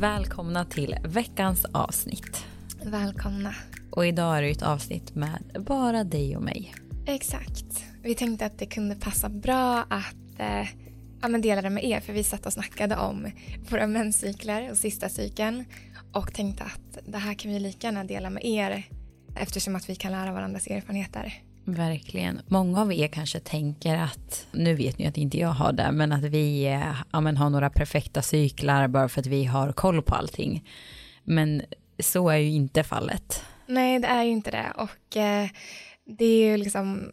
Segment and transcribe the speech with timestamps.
[0.00, 2.46] Välkomna till veckans avsnitt.
[2.84, 3.54] Välkomna.
[3.90, 6.74] Och idag är det ett avsnitt med bara dig och mig.
[7.06, 7.84] Exakt.
[8.02, 10.68] Vi tänkte att det kunde passa bra att eh,
[11.22, 13.30] ja, men dela det med er för vi satt och snackade om
[13.70, 15.64] våra menscykler och sista cykeln
[16.12, 18.84] och tänkte att det här kan vi lika gärna dela med er
[19.36, 21.42] eftersom att vi kan lära varandras erfarenheter.
[21.76, 22.40] Verkligen.
[22.46, 26.12] Många av er kanske tänker att, nu vet ni att inte jag har det, men
[26.12, 30.02] att vi eh, ja, men har några perfekta cyklar bara för att vi har koll
[30.02, 30.68] på allting.
[31.24, 31.62] Men
[31.98, 33.42] så är ju inte fallet.
[33.66, 34.72] Nej, det är ju inte det.
[34.76, 35.48] Och eh,
[36.18, 37.10] det är ju liksom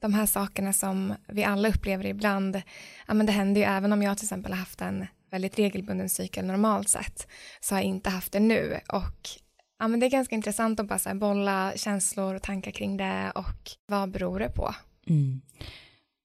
[0.00, 2.62] de här sakerna som vi alla upplever ibland.
[3.06, 6.08] Ja, men det händer ju även om jag till exempel har haft en väldigt regelbunden
[6.08, 7.28] cykel normalt sett
[7.60, 9.43] så har jag inte haft det nu och
[9.78, 12.96] ja, men det är ganska intressant att bara så här, bolla känslor och tankar kring
[12.96, 14.74] det och vad beror det på?
[15.06, 15.40] Mm.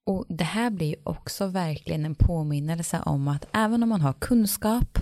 [0.06, 5.00] Och det här blir också verkligen en påminnelse om att även om man har kunskap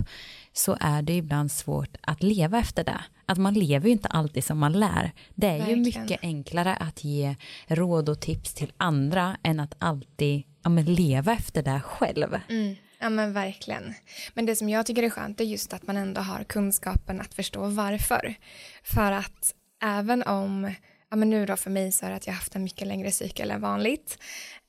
[0.52, 3.00] så är det ibland svårt att leva efter det.
[3.26, 5.12] Att man lever ju inte alltid som man lär.
[5.34, 5.84] Det är verkligen.
[5.84, 10.84] ju mycket enklare att ge råd och tips till andra än att alltid ja, men
[10.84, 12.36] leva efter det själv.
[12.48, 12.76] Mm.
[13.00, 13.94] Ja men verkligen.
[14.34, 17.34] Men det som jag tycker är skönt är just att man ändå har kunskapen att
[17.34, 18.34] förstå varför.
[18.82, 20.74] För att även om,
[21.10, 23.10] ja men nu då för mig så är det att jag haft en mycket längre
[23.10, 24.18] cykel än vanligt.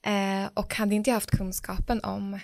[0.06, 2.40] Eh, och hade inte jag haft kunskapen om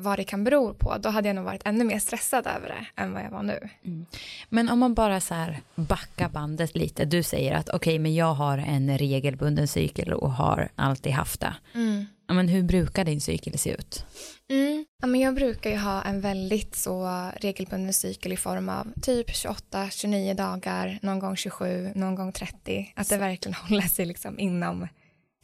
[0.00, 3.02] vad det kan bero på, då hade jag nog varit ännu mer stressad över det
[3.02, 3.68] än vad jag var nu.
[3.84, 4.06] Mm.
[4.48, 8.14] Men om man bara så här backar bandet lite, du säger att okej, okay, men
[8.14, 11.54] jag har en regelbunden cykel och har alltid haft det.
[11.74, 12.06] Mm.
[12.26, 14.06] Men hur brukar din cykel se ut?
[14.50, 14.84] Mm.
[15.00, 19.30] Ja, men jag brukar ju ha en väldigt så regelbunden cykel i form av typ
[19.30, 22.92] 28-29 dagar, någon gång 27, någon gång 30.
[22.96, 24.88] Att det verkligen håller sig liksom inom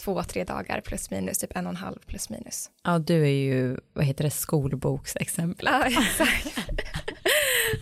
[0.05, 2.71] två, tre dagar plus minus, typ en och en halv plus minus.
[2.85, 5.67] Ja, du är ju, vad heter det, skolboksexempel.
[5.71, 6.59] Ja, exakt.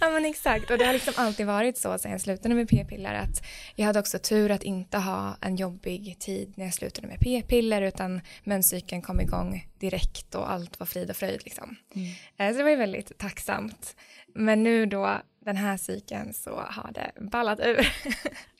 [0.01, 0.71] Ja, men exakt.
[0.71, 3.45] Och det har liksom alltid varit så sen jag slutade med p-piller att
[3.75, 7.83] jag hade också tur att inte ha en jobbig tid när jag slutade med p-piller
[7.83, 11.77] utan menscykeln kom igång direkt och allt var frid och fröjd liksom.
[11.95, 12.09] Mm.
[12.37, 13.97] Eh, så det var ju väldigt tacksamt.
[14.35, 17.93] Men nu då, den här cykeln så har det ballat ur.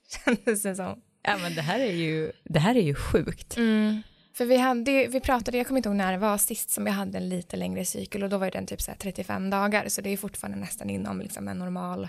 [0.25, 1.03] Kändes det som.
[1.23, 3.57] Ja men det här är ju, det här är ju sjukt.
[3.57, 4.03] Mm.
[4.39, 6.95] För vi, hade, vi pratade, jag kommer inte ihåg när det var sist som jag
[6.95, 10.11] hade en lite längre cykel och då var den typ så 35 dagar så det
[10.11, 12.09] är fortfarande nästan inom liksom en normal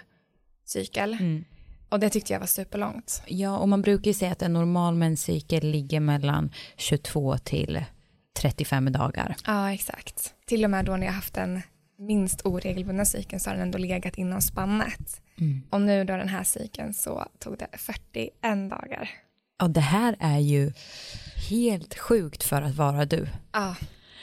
[0.65, 1.13] cykel.
[1.13, 1.45] Mm.
[1.89, 3.23] Och det tyckte jag var superlångt.
[3.27, 7.83] Ja, och man brukar ju säga att en normal menscykel ligger mellan 22 till
[8.39, 9.35] 35 dagar.
[9.45, 10.33] Ja, exakt.
[10.45, 11.61] Till och med då när jag haft en
[11.97, 15.21] minst oregelbundna cykeln så har den ändå legat inom spannet.
[15.39, 15.61] Mm.
[15.69, 18.31] Och nu då den här cykeln så tog det 41
[18.69, 19.09] dagar.
[19.61, 20.71] Ja, det här är ju
[21.49, 23.27] helt sjukt för att vara du.
[23.51, 23.75] Ja,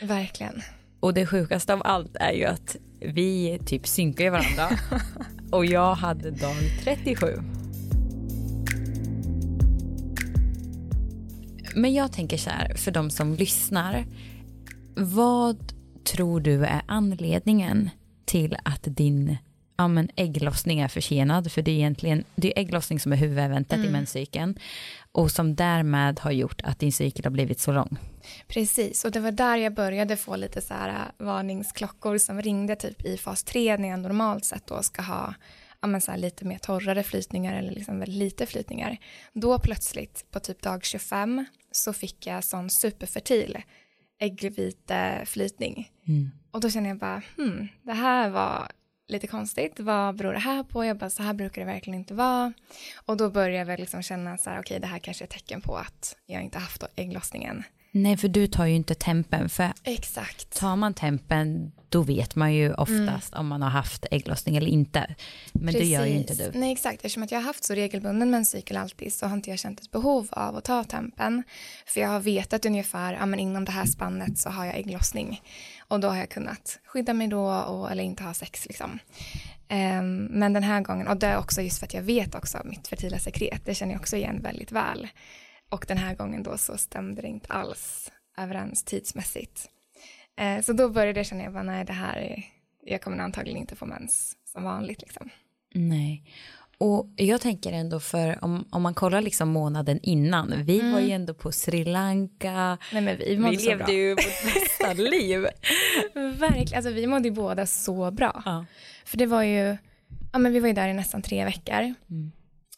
[0.02, 0.62] verkligen.
[1.00, 4.78] Och det sjukaste av allt är ju att vi typ synkar varandra.
[5.50, 7.26] och jag hade dag 37.
[11.74, 14.06] Men jag tänker så här, för de som lyssnar.
[14.96, 15.72] Vad
[16.04, 17.90] tror du är anledningen
[18.24, 19.36] till att din
[19.76, 21.52] ja, men ägglossning är försenad?
[21.52, 23.88] För det är egentligen det är ägglossning som är huvudeventet mm.
[23.88, 24.58] i menscykeln
[25.12, 27.98] och som därmed har gjort att din cykel har blivit så lång.
[28.48, 32.76] Precis, och det var där jag började få lite så här äh, varningsklockor som ringde
[32.76, 35.34] typ i fas 3 när jag normalt sett då ska ha
[35.80, 38.96] ja, men så här lite mer torrare flytningar eller liksom väldigt lite flytningar.
[39.32, 43.58] Då plötsligt på typ dag 25 så fick jag sån superfertil
[44.20, 45.90] äggviteflytning.
[46.08, 46.30] Mm.
[46.50, 48.68] Och då kände jag bara, hmm, det här var
[49.08, 49.80] lite konstigt.
[49.80, 50.84] Vad beror det här på?
[50.84, 52.52] Jag bara, så här brukar det verkligen inte vara.
[53.06, 55.26] Och då börjar jag väl liksom känna så här, okej, okay, det här kanske är
[55.26, 57.64] ett tecken på att jag inte haft ägglossningen.
[57.96, 59.48] Nej, för du tar ju inte tempen.
[59.48, 60.58] För Exakt.
[60.58, 63.40] Tar man tempen, då vet man ju oftast mm.
[63.40, 65.14] om man har haft ägglossning eller inte.
[65.52, 65.80] Men Precis.
[65.80, 66.58] det gör ju inte du.
[66.58, 66.94] Nej, exakt.
[66.94, 69.90] Eftersom att jag har haft så regelbunden menscykel alltid så har inte jag känt ett
[69.90, 71.42] behov av att ta tempen.
[71.86, 75.42] För jag har vetat ungefär, ja men inom det här spannet så har jag ägglossning.
[75.88, 78.98] Och då har jag kunnat skydda mig då och, eller inte ha sex liksom.
[79.70, 82.58] Um, men den här gången, och det är också just för att jag vet också
[82.64, 85.08] mitt fertila sekret, det känner jag också igen väldigt väl.
[85.70, 89.70] Och den här gången då så stämde det inte alls överens tidsmässigt.
[90.40, 92.44] Uh, så då började jag känna, jag bara, nej det här är,
[92.84, 95.30] jag kommer antagligen inte få mens som vanligt liksom.
[95.74, 96.24] Nej.
[96.78, 100.92] Och jag tänker ändå för om, om man kollar liksom månaden innan, vi mm.
[100.92, 105.46] var ju ändå på Sri Lanka, Nej, men vi, vi levde ju vårt bästa liv.
[106.14, 108.42] Verkligen, alltså vi mådde ju båda så bra.
[108.44, 108.66] Ja.
[109.04, 109.76] För det var ju,
[110.32, 111.94] ja men vi var ju där i nästan tre veckor.
[112.10, 112.32] Mm.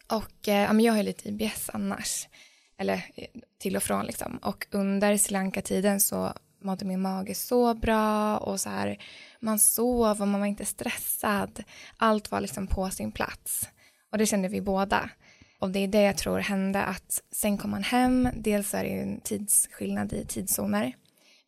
[0.08, 2.28] Och eh, ja, men jag har ju lite IBS annars,
[2.78, 3.26] eller eh,
[3.58, 4.38] till och från liksom.
[4.42, 6.32] Och under Sri Lanka-tiden så
[6.62, 8.98] mådde min mage så bra och så här,
[9.40, 11.64] man sov och man var inte stressad.
[11.96, 13.68] Allt var liksom på sin plats.
[14.12, 15.10] Och det kände vi båda.
[15.58, 18.90] Och det är det jag tror hände att sen kom man hem, dels är det
[18.90, 20.92] ju en tidsskillnad i tidszoner,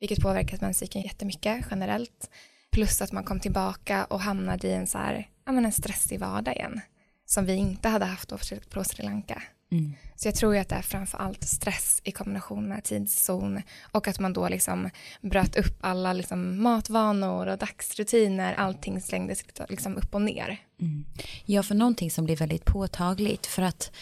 [0.00, 2.30] vilket påverkat menscykeln jättemycket generellt.
[2.72, 6.20] Plus att man kom tillbaka och hamnade i en så här, ja men en stressig
[6.20, 6.80] vardag igen.
[7.26, 8.32] Som vi inte hade haft
[8.70, 9.42] på Sri Lanka.
[9.70, 9.94] Mm.
[10.16, 13.62] Så jag tror ju att det är framför allt stress i kombination med tidszon
[13.92, 14.90] och att man då liksom
[15.20, 20.56] bröt upp alla liksom matvanor och dagsrutiner, allting slängdes liksom upp och ner.
[20.80, 21.04] Mm.
[21.44, 23.92] Ja, för någonting som blir väldigt påtagligt för att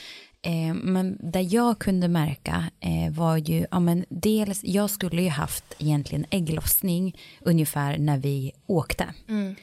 [0.42, 5.28] Eh, men där jag kunde märka eh, var ju, ja men dels, jag skulle ju
[5.28, 9.14] haft egentligen ägglossning ungefär när vi åkte.
[9.28, 9.54] Mm.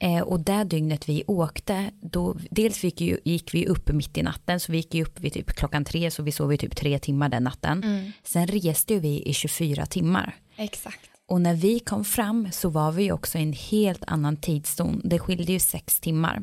[0.00, 4.22] Eh, och det dygnet vi åkte, då, dels fick ju, gick vi upp mitt i
[4.22, 6.98] natten, så vi gick upp vid typ klockan tre, så vi sov i typ tre
[6.98, 7.84] timmar den natten.
[7.84, 8.12] Mm.
[8.24, 10.36] Sen reste vi i 24 timmar.
[10.56, 11.00] Exakt.
[11.26, 15.18] Och när vi kom fram så var vi också i en helt annan tidszon, det
[15.18, 16.42] skilde ju sex timmar.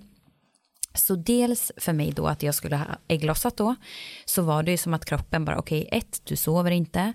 [0.93, 3.75] Så dels för mig då att jag skulle ha ägglossat då,
[4.25, 7.13] så var det ju som att kroppen bara, okej, okay, ett, du sover inte,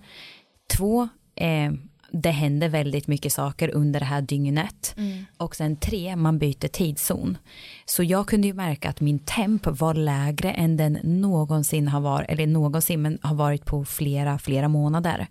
[0.77, 1.73] två, eh,
[2.13, 4.95] det händer väldigt mycket saker under det här dygnet.
[4.97, 5.25] Mm.
[5.37, 7.39] Och sen tre, man byter tidszon.
[7.85, 12.31] Så jag kunde ju märka att min temp var lägre än den någonsin har varit,
[12.31, 15.27] eller någonsin, men har varit på flera, flera månader.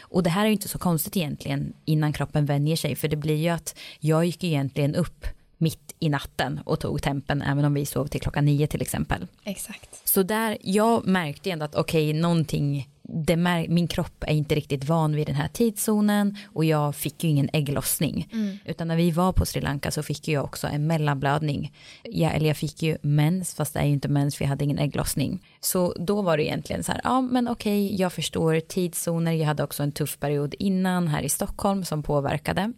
[0.00, 3.16] Och det här är ju inte så konstigt egentligen innan kroppen vänjer sig, för det
[3.16, 5.26] blir ju att jag gick egentligen upp
[5.58, 9.26] mitt i natten och tog tempen även om vi sov till klockan nio till exempel.
[9.44, 10.08] Exakt.
[10.08, 13.36] Så där, jag märkte ändå att okej, okay, någonting det
[13.68, 17.50] min kropp är inte riktigt van vid den här tidszonen och jag fick ju ingen
[17.52, 18.28] ägglossning.
[18.32, 18.58] Mm.
[18.64, 21.72] Utan när vi var på Sri Lanka så fick jag också en mellanblödning.
[22.02, 24.64] Ja, eller jag fick ju mens, fast det är ju inte mens för jag hade
[24.64, 25.46] ingen ägglossning.
[25.60, 29.32] Så då var det egentligen så här, ja men okej, okay, jag förstår tidszoner.
[29.32, 32.72] Jag hade också en tuff period innan här i Stockholm som påverkade.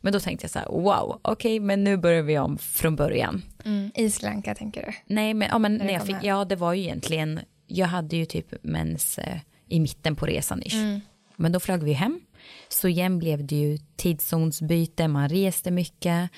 [0.00, 2.96] Men då tänkte jag så här, wow, okej, okay, men nu börjar vi om från
[2.96, 3.42] början.
[3.64, 3.90] Mm.
[3.94, 5.14] I Sri Lanka tänker du?
[5.14, 8.24] Nej, men, ja, men när jag fick, ja det var ju egentligen, jag hade ju
[8.24, 10.62] typ mens eh, i mitten på resan.
[10.72, 11.00] Mm.
[11.36, 12.20] Men då flög vi hem.
[12.68, 16.30] Så igen blev det ju tidszonsbyte, man reste mycket,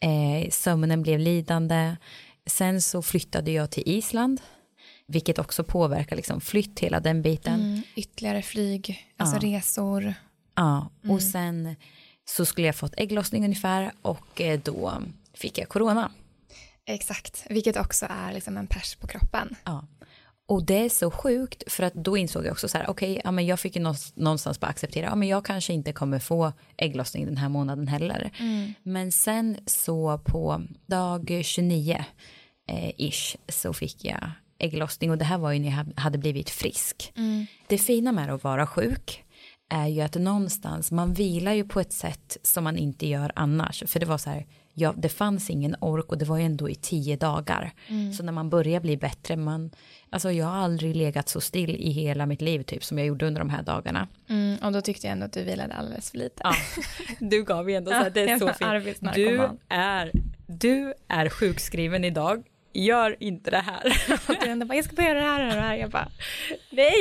[0.00, 1.96] eh, sömnen blev lidande.
[2.46, 4.40] Sen så flyttade jag till Island,
[5.06, 7.60] vilket också påverkar liksom flytt, hela den biten.
[7.60, 9.58] Mm, ytterligare flyg, alltså ja.
[9.58, 10.14] resor.
[10.54, 11.20] Ja, och mm.
[11.20, 11.76] sen
[12.24, 15.02] så skulle jag fått ägglossning ungefär och eh, då
[15.34, 16.10] fick jag corona.
[16.86, 19.56] Exakt, vilket också är liksom en pers på kroppen.
[19.64, 19.86] Ja.
[20.48, 23.36] Och det är så sjukt för att då insåg jag också så här, okej, okay,
[23.36, 23.82] ja, jag fick ju
[24.14, 28.30] någonstans bara acceptera, ja men jag kanske inte kommer få ägglossning den här månaden heller.
[28.38, 28.74] Mm.
[28.82, 32.04] Men sen så på dag 29
[32.68, 36.50] eh, ish så fick jag ägglossning och det här var ju när jag hade blivit
[36.50, 37.12] frisk.
[37.16, 37.46] Mm.
[37.66, 39.24] Det fina med att vara sjuk
[39.68, 43.82] är ju att någonstans man vilar ju på ett sätt som man inte gör annars.
[43.86, 46.68] För det var så här, ja, det fanns ingen ork och det var ju ändå
[46.68, 47.72] i tio dagar.
[47.86, 48.12] Mm.
[48.12, 49.70] Så när man börjar bli bättre, man,
[50.10, 53.26] alltså jag har aldrig legat så still i hela mitt liv typ som jag gjorde
[53.26, 54.08] under de här dagarna.
[54.28, 56.40] Mm, och då tyckte jag ändå att du vilade alldeles för lite.
[56.44, 56.54] Ja,
[57.18, 59.14] du gav ju ändå så här, det är så fint.
[59.14, 60.12] Du är,
[60.46, 62.44] du är sjukskriven idag
[62.84, 63.82] gör inte det här.
[64.60, 65.76] Och bara, jag ska börja göra det här och det här.
[65.76, 66.08] Jag bara,
[66.70, 66.94] nej,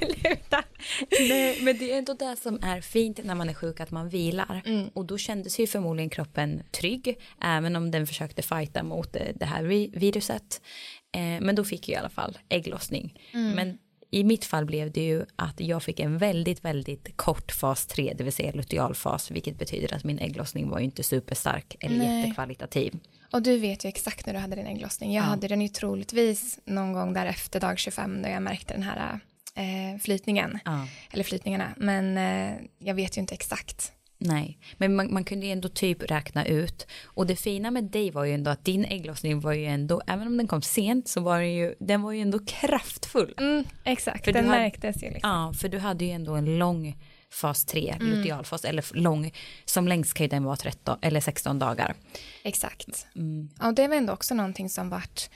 [0.20, 0.64] sluta.
[1.10, 4.08] Nej, men det är ändå det som är fint när man är sjuk, att man
[4.08, 4.62] vilar.
[4.64, 4.88] Mm.
[4.94, 9.62] Och då kändes ju förmodligen kroppen trygg, även om den försökte fighta mot det här
[9.98, 10.60] viruset.
[11.14, 13.20] Eh, men då fick jag i alla fall ägglossning.
[13.32, 13.50] Mm.
[13.52, 13.78] Men
[14.10, 18.14] i mitt fall blev det ju att jag fick en väldigt, väldigt kort fas 3,
[18.18, 22.20] det vill säga lutealfas, vilket betyder att min ägglossning var ju inte superstark eller Nej.
[22.20, 22.98] jättekvalitativ.
[23.32, 25.14] Och du vet ju exakt när du hade din ägglossning.
[25.14, 25.26] Jag ja.
[25.26, 29.20] hade den ju troligtvis någon gång därefter dag 25 när jag märkte den här
[29.54, 30.58] eh, flytningen.
[30.64, 30.86] Ja.
[31.10, 31.74] Eller flytningarna.
[31.76, 33.92] Men eh, jag vet ju inte exakt.
[34.20, 36.86] Nej, men man, man, kunde ju ändå typ räkna ut.
[37.04, 40.26] Och det fina med dig var ju ändå att din ägglossning var ju ändå, även
[40.26, 43.34] om den kom sent så var den ju, den var ju ändå kraftfull.
[43.38, 45.10] Mm, exakt, för den märktes ju.
[45.10, 45.30] Liksom.
[45.30, 46.96] Ja, för du hade ju ändå en lång
[47.30, 48.10] fas 3, mm.
[48.10, 49.32] lutealfas, eller lång,
[49.64, 51.94] som längst kan ju den vara 13 eller 16 dagar.
[52.42, 53.06] Exakt.
[53.16, 53.48] Mm.
[53.60, 55.30] Ja, det var ändå också någonting som vart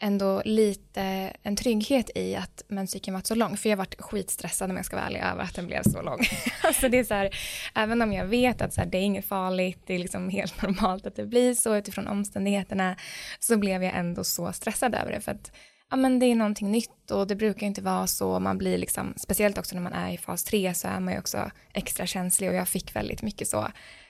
[0.00, 3.56] ändå lite en trygghet i att menscykeln varit så lång.
[3.56, 6.20] För jag varit skitstressad om jag ska vara ärlig över att den blev så lång.
[6.62, 7.30] alltså det är så här,
[7.74, 10.62] även om jag vet att så här, det är inget farligt, det är liksom helt
[10.62, 12.96] normalt att det blir så utifrån omständigheterna,
[13.38, 15.20] så blev jag ändå så stressad över det.
[15.20, 15.52] För att
[15.90, 18.40] ja, men det är någonting nytt och det brukar inte vara så.
[18.40, 21.18] Man blir liksom, speciellt också när man är i fas 3 så är man ju
[21.18, 23.66] också extra känslig och jag fick väldigt mycket så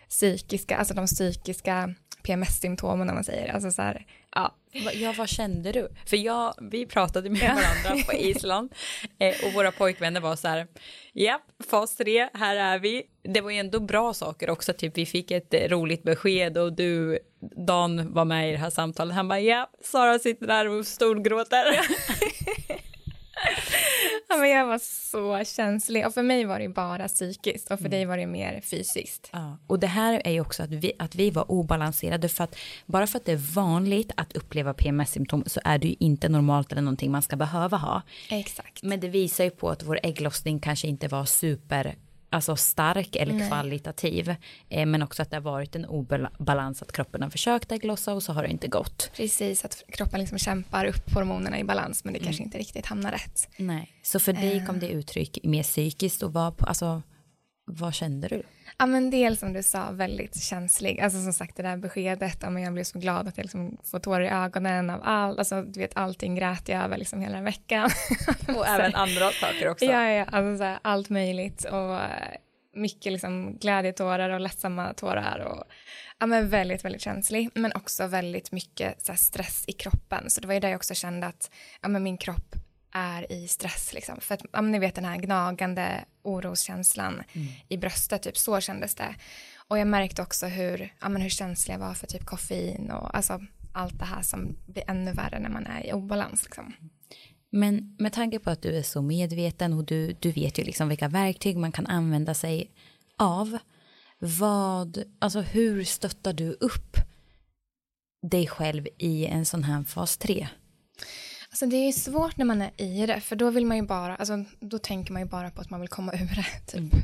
[0.09, 3.55] psykiska, alltså de psykiska PMS-symptomen om man säger.
[3.55, 4.57] Alltså så här, ja.
[4.93, 5.89] Ja, vad kände du?
[6.07, 8.75] För jag, vi pratade med varandra på Island
[9.19, 10.67] eh, och våra pojkvänner var så här,
[11.13, 13.03] ja, fas 3, här är vi.
[13.23, 17.19] Det var ju ändå bra saker också, typ vi fick ett roligt besked och du,
[17.67, 21.65] Dan var med i det här samtalet, han bara, ja, Sara sitter där och storgråter.
[24.29, 27.87] Ja, men jag var så känslig och för mig var det bara psykiskt och för
[27.87, 27.91] Mm.
[27.91, 29.31] dig var det mer fysiskt.
[29.33, 32.57] Ja, och det här är ju också att vi, att vi var obalanserade för att
[32.87, 36.73] bara för att det är vanligt att uppleva PMS-symptom så är det ju inte normalt
[36.73, 38.03] eller någonting man ska behöva ha.
[38.29, 38.83] Exakt.
[38.83, 41.95] Men det visar ju på att vår ägglossning kanske inte var super
[42.31, 44.35] alltså stark eller kvalitativ.
[44.69, 48.23] Eh, men också att det har varit en obalans att kroppen har försökt ägglossa och
[48.23, 49.11] så har det inte gått.
[49.17, 52.27] Precis, att kroppen liksom kämpar upp hormonerna i balans men det Mm.
[52.27, 53.49] kanske inte riktigt hamnar rätt.
[53.57, 53.93] Nej.
[54.03, 57.03] Så för dig kom det uttryck mer psykiskt och vad, alltså,
[57.71, 58.43] vad kände du?
[58.79, 62.51] Ja men dels som du sa väldigt känslig, alltså som sagt det där beskedet, ja,
[62.51, 65.63] men jag blev så glad att jag liksom får tårar i ögonen av allt, alltså
[65.63, 67.91] du vet allting grät jag över liksom hela veckan.
[68.57, 69.85] Och även andra saker också.
[69.85, 72.37] ja, ja, alltså så här, allt möjligt och eh,
[72.75, 75.65] mycket liksom glädjetårar och lättsamma tårar och
[76.19, 80.47] ja men väldigt, väldigt känslig men också väldigt mycket så stress i kroppen så det
[80.47, 81.51] var ju där jag också kände att
[81.81, 82.57] ja men min kropp
[82.93, 87.23] är i stress liksom för att ja, ni vet den här gnagande oroskänslan
[87.69, 89.15] i bröstet typ så kändes det
[89.69, 93.17] och jag märkte också hur ja men hur känslig jag var för typ koffein och
[93.17, 93.41] alltså
[93.73, 96.73] allt det här som blir ännu värre när man är i obalans liksom.
[97.53, 100.89] Men med tanke på att du är så medveten och du, du vet ju liksom
[100.89, 102.71] vilka verktyg man kan använda sig
[103.19, 103.59] av.
[104.19, 106.97] Vad, alltså hur stöttar du upp
[108.23, 110.49] dig själv i en sån här fas 3?
[111.53, 114.17] Alltså det är svårt när man är i det, för då vill man ju bara,
[114.17, 116.95] alltså då tänker man ju bara på att man vill komma ur det, typ.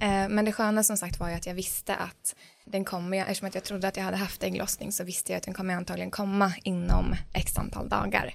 [0.00, 2.34] Eh, men det sköna som sagt var ju att jag visste att
[2.64, 5.44] den kommer, eftersom att jag trodde att jag hade haft ägglossning så visste jag att
[5.44, 8.34] den kommer antagligen komma inom x antal dagar.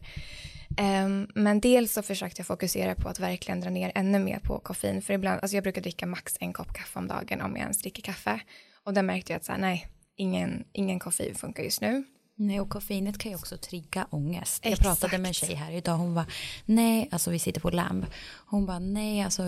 [0.77, 4.59] Ehm, men dels så försökte jag fokusera på att verkligen dra ner ännu mer på
[4.59, 7.61] koffein, för ibland, alltså jag brukar dricka max en kopp kaffe om dagen om jag
[7.61, 8.39] ens dricker kaffe.
[8.83, 12.03] Och där märkte jag att så här, nej, ingen, ingen koffein funkar just nu.
[12.41, 14.65] Nej, och koffeinet kan ju också trigga ångest.
[14.65, 14.86] Jag Exakt.
[14.86, 16.25] pratade med en tjej här idag, hon var
[16.65, 18.05] nej, alltså vi sitter på Lamb.
[18.46, 19.43] Hon bara nej, alltså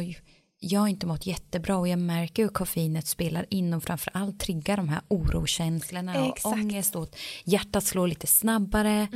[0.63, 4.77] jag har inte mått jättebra och jag märker hur koffeinet spelar in och framförallt triggar
[4.77, 6.45] de här orokänslorna och Exakt.
[6.55, 7.09] ångest och
[7.43, 9.07] hjärtat slår lite snabbare.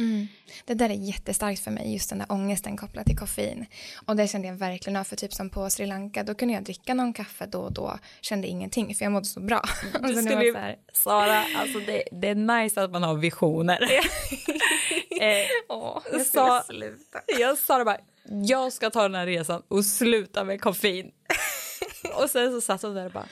[0.65, 3.65] Det där är jättestarkt för mig, just den där ångesten kopplat till koffein.
[4.05, 6.63] Och det kände jag verkligen av, för typ som på Sri Lanka, då kunde jag
[6.63, 9.61] dricka någon kaffe då och då, kände ingenting, för jag mådde så bra.
[9.93, 13.15] Du Alltså, var skulle, så här, Sara, alltså det, det är nice att man har
[13.15, 13.81] visioner.
[15.21, 16.63] eh, Åh, jag sa-
[17.39, 17.97] jag sa det bara,
[18.29, 21.11] jag ska ta den här resan och sluta med koffein.
[22.23, 23.27] och sen så satt hon där och bara,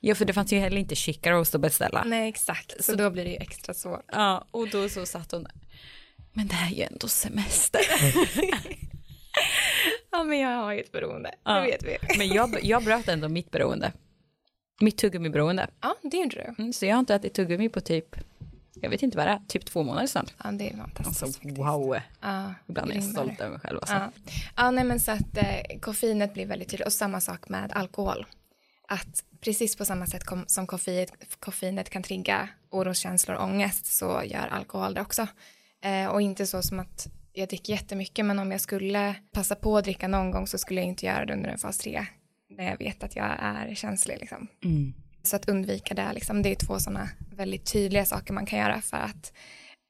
[0.00, 2.04] ja för det fanns ju heller inte chica roast att beställa.
[2.06, 2.84] Nej, exakt.
[2.84, 4.04] Så, då blir det ju extra svårt.
[4.12, 5.52] Ja, och då så satt hon där.
[6.32, 7.80] Men det här är ju ändå semester.
[10.10, 11.54] Ja, men jag har ju ett beroende, Ja.
[11.54, 12.18] det vet vi.
[12.18, 13.92] Men jag, jag bröt ändå mitt beroende.
[14.80, 15.66] Mitt tuggummi-beroende.
[15.80, 16.62] Ja, det gjorde du.
[16.62, 18.16] Mm, så jag har inte ätit tuggummi på typ,
[18.86, 20.26] jag vet inte vad det är, typ två månader sedan.
[20.44, 21.22] Ja, det är fantastiskt.
[21.22, 21.58] Alltså faktiskt.
[21.58, 21.96] wow.
[22.20, 23.78] Ja, Ibland är jag stolt över mig själv.
[23.78, 23.94] Alltså.
[23.94, 24.10] Ja.
[24.56, 28.26] ja, nej men så att eh, koffeinet blir väldigt tydligt och samma sak med alkohol.
[28.88, 34.22] Att precis på samma sätt kom, som koffeinet, koffeinet kan trigga oroskänslor och ångest så
[34.24, 35.26] gör alkohol det också.
[35.84, 39.78] Eh, och inte så som att jag dricker jättemycket men om jag skulle passa på
[39.78, 42.06] att dricka någon gång så skulle jag inte göra det under en fas 3
[42.50, 44.48] när jag vet att jag är känslig liksom.
[44.64, 44.94] Mm.
[45.26, 48.80] Så att undvika det, liksom, det är två sådana väldigt tydliga saker man kan göra
[48.80, 49.32] för att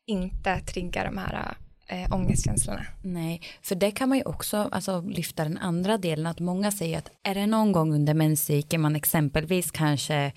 [0.06, 2.86] inte trigga de här äh, ångestkänslorna.
[3.02, 6.98] Nej, för det kan man ju också alltså, lyfta den andra delen att många säger
[6.98, 10.32] att är det någon gång under menscykeln man exempelvis kanske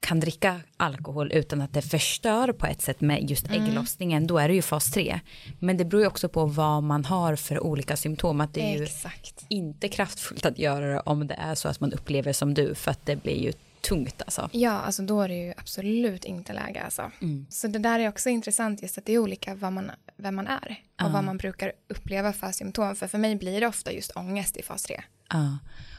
[0.00, 4.48] kan dricka alkohol utan att det förstör på ett sätt med just ägglossningen, då är
[4.48, 5.20] det ju fas 3.
[5.58, 8.78] Men det beror ju också på vad man har för olika symptom, att det är
[8.78, 9.46] ju Exakt.
[9.48, 12.90] inte kraftfullt att göra det om det är så att man upplever som du, för
[12.90, 13.52] att det blir ju
[13.88, 14.50] tungt alltså.
[14.52, 17.10] Ja, alltså då är det ju absolut inte läge alltså.
[17.20, 17.46] Mm.
[17.50, 20.46] Så det där är också intressant just att det är olika vad man, vem man
[20.46, 22.96] är och vad man brukar uppleva för symptom.
[22.96, 25.02] För för mig blir det ofta just ångest i fas 3.
[25.30, 25.58] Ja.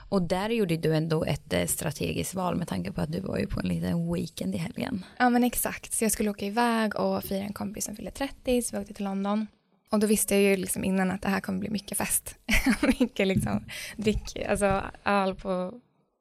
[0.09, 3.37] Och där gjorde du ändå ett eh, strategiskt val med tanke på att du var
[3.37, 5.05] ju på en liten weekend i helgen.
[5.17, 8.61] Ja men exakt, så jag skulle åka iväg och fira en kompis som fyllde 30
[8.61, 9.47] så vi åkte till London.
[9.91, 12.35] Och då visste jag ju liksom innan att det här kommer bli mycket fest.
[12.99, 13.65] mycket liksom
[13.97, 15.73] drick, alltså öl på,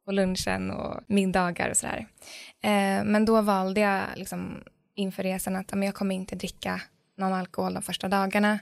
[0.06, 2.06] och lunchen och middagar och sådär.
[2.62, 4.62] Eh, men då valde jag liksom
[4.94, 6.80] inför resan att men jag kommer inte dricka
[7.16, 8.58] någon alkohol de första dagarna.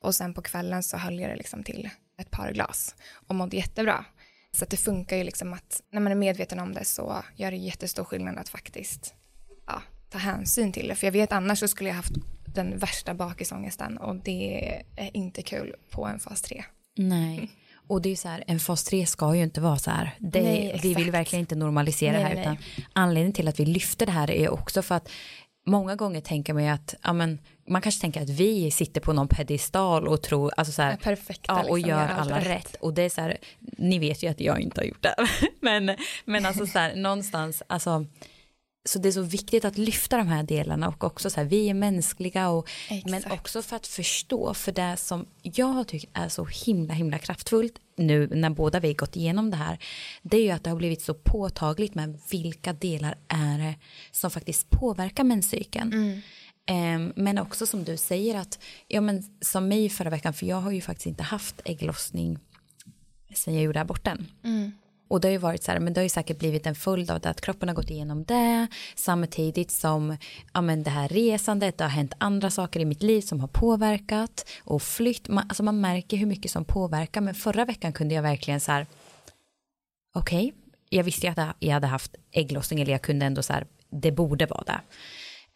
[0.00, 2.94] Och sen på kvällen så höll jag det liksom till ett par glas
[3.26, 4.04] och mådde jättebra.
[4.52, 7.50] Så att det funkar ju liksom att när man är medveten om det så gör
[7.50, 9.14] det jättestor skillnad att faktiskt
[9.66, 10.94] ja, ta hänsyn till det.
[10.94, 12.14] För jag vet annars så skulle jag haft
[12.54, 16.64] den värsta bakisångesten och det är inte kul på en fas 3.
[16.96, 17.50] Nej.
[17.88, 20.14] Och det är så här, en fas 3 ska ju inte vara så här.
[20.18, 22.34] Det, Nej, vi vill verkligen inte normalisera Nej, det här.
[22.34, 22.42] nej,
[22.76, 25.08] Utan anledningen till att vi lyfter det här är också för att
[25.66, 27.38] många gånger tänker man ju att, ja men,
[27.68, 30.96] man kanske tänker att vi sitter på någon pedestal och tror, alltså så här, Är
[30.96, 32.46] perfekta, ja, och liksom, gör alla rätt.
[32.46, 32.76] rätt.
[32.80, 33.36] Och det är så här,
[33.78, 35.14] ni vet ju att jag inte har gjort det.
[35.60, 38.06] men, men alltså så här, någonstans, alltså,
[38.86, 41.68] så det är så viktigt att lyfta de här delarna och också så här, vi
[41.68, 42.68] är mänskliga och
[43.04, 43.34] men Exakt.
[43.34, 47.74] också för att förstå för det som jag har tyckt är så himla himla kraftfullt
[47.96, 49.78] nu när båda vi gått igenom det här
[50.22, 53.74] det är ju att det har blivit så påtagligt med vilka delar är det
[54.10, 55.92] som faktiskt påverkar menscykeln.
[56.66, 60.60] Ehm, men också som du säger att, ja men som mig förra veckan, för jag
[60.60, 62.38] har ju faktiskt inte haft ägglossning
[63.34, 64.26] sen jag gjorde aborten.
[65.08, 67.10] Och det har ju varit så här, men det har ju säkert blivit en följd
[67.10, 70.16] av det att kroppen har gått igenom det samtidigt som
[70.54, 73.48] ja, men det här resandet, det har hänt andra saker i mitt liv som har
[73.48, 78.14] påverkat och flytt, man, alltså man märker hur mycket som påverkar men förra veckan kunde
[78.14, 78.86] jag verkligen så här
[80.14, 80.54] okej,
[80.88, 84.12] jag visste ju att jag hade haft ägglossning eller jag kunde ändå så här, det
[84.12, 84.80] borde vara det.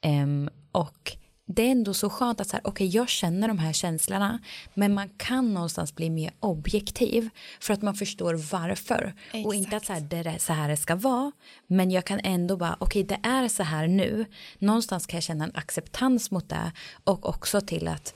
[0.09, 1.16] Um, och
[1.54, 4.38] det är ändå så skönt att så här, okej jag känner de här känslorna
[4.75, 7.28] men man kan någonstans bli mer objektiv
[7.61, 9.14] för att man förstår varför
[9.45, 11.33] och inte att så här, det är så här det ska vara
[11.66, 14.26] men jag kan ändå bara okej det är så här nu
[14.59, 16.73] någonstans kan jag känna en acceptans mot det
[17.04, 18.14] och också till att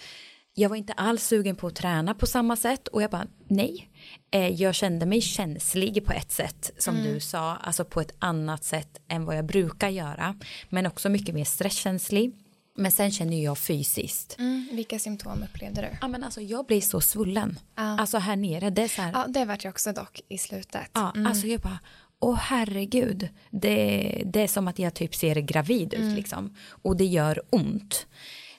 [0.56, 3.90] jag var inte alls sugen på att träna på samma sätt och jag bara nej.
[4.30, 8.64] Eh, jag kände mig känslig på ett sätt som du sa, alltså på ett annat
[8.64, 10.36] sätt än vad jag brukar göra.
[10.68, 12.43] Men också mycket mer stresskänslig.
[12.76, 14.36] Men sen känner jag fysiskt.
[14.38, 15.88] Mm, vilka symptom upplevde du?
[16.00, 17.58] Ja men alltså jag blir så svullen.
[17.74, 19.12] Alltså här nere, det är så här.
[19.12, 20.90] Ja, det vart jag också dock i slutet.
[20.92, 21.78] Ja, alltså jag bara,
[22.20, 26.56] åh herregud, det, det är som att jag typ ser gravid ut liksom.
[26.82, 28.06] Och det gör ont.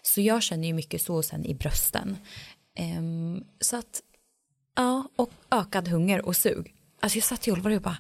[0.02, 2.18] Så jag känner ju mycket så sen i brösten.
[2.76, 4.02] Ehm, så att,
[4.76, 6.76] ja, och ökad hunger och sug.
[7.00, 7.98] Alltså jag satt i Olvar och bara,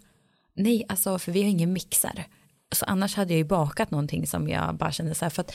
[0.54, 2.28] nej alltså för vi har ingen mixer.
[2.72, 5.54] Så annars hade jag ju bakat någonting som jag bara kände så här för att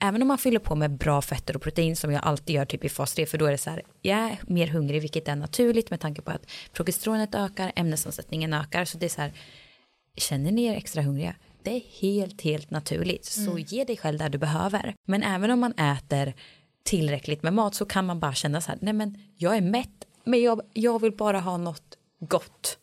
[0.00, 2.84] även om man fyller på med bra fetter och protein som jag alltid gör typ
[2.84, 5.36] i fas 3 för då är det så här jag är mer hungrig vilket är
[5.36, 8.84] naturligt med tanke på att progesteronet ökar ämnesomsättningen ökar.
[8.84, 9.32] Så det är så här
[10.16, 11.34] känner ni er extra hungriga?
[11.62, 13.24] Det är helt helt naturligt.
[13.24, 14.94] Så ge dig själv där du behöver.
[15.06, 16.34] Men även om man äter
[16.84, 20.06] tillräckligt med mat så kan man bara känna så här nej men jag är mätt
[20.24, 22.78] men jag, jag vill bara ha något gott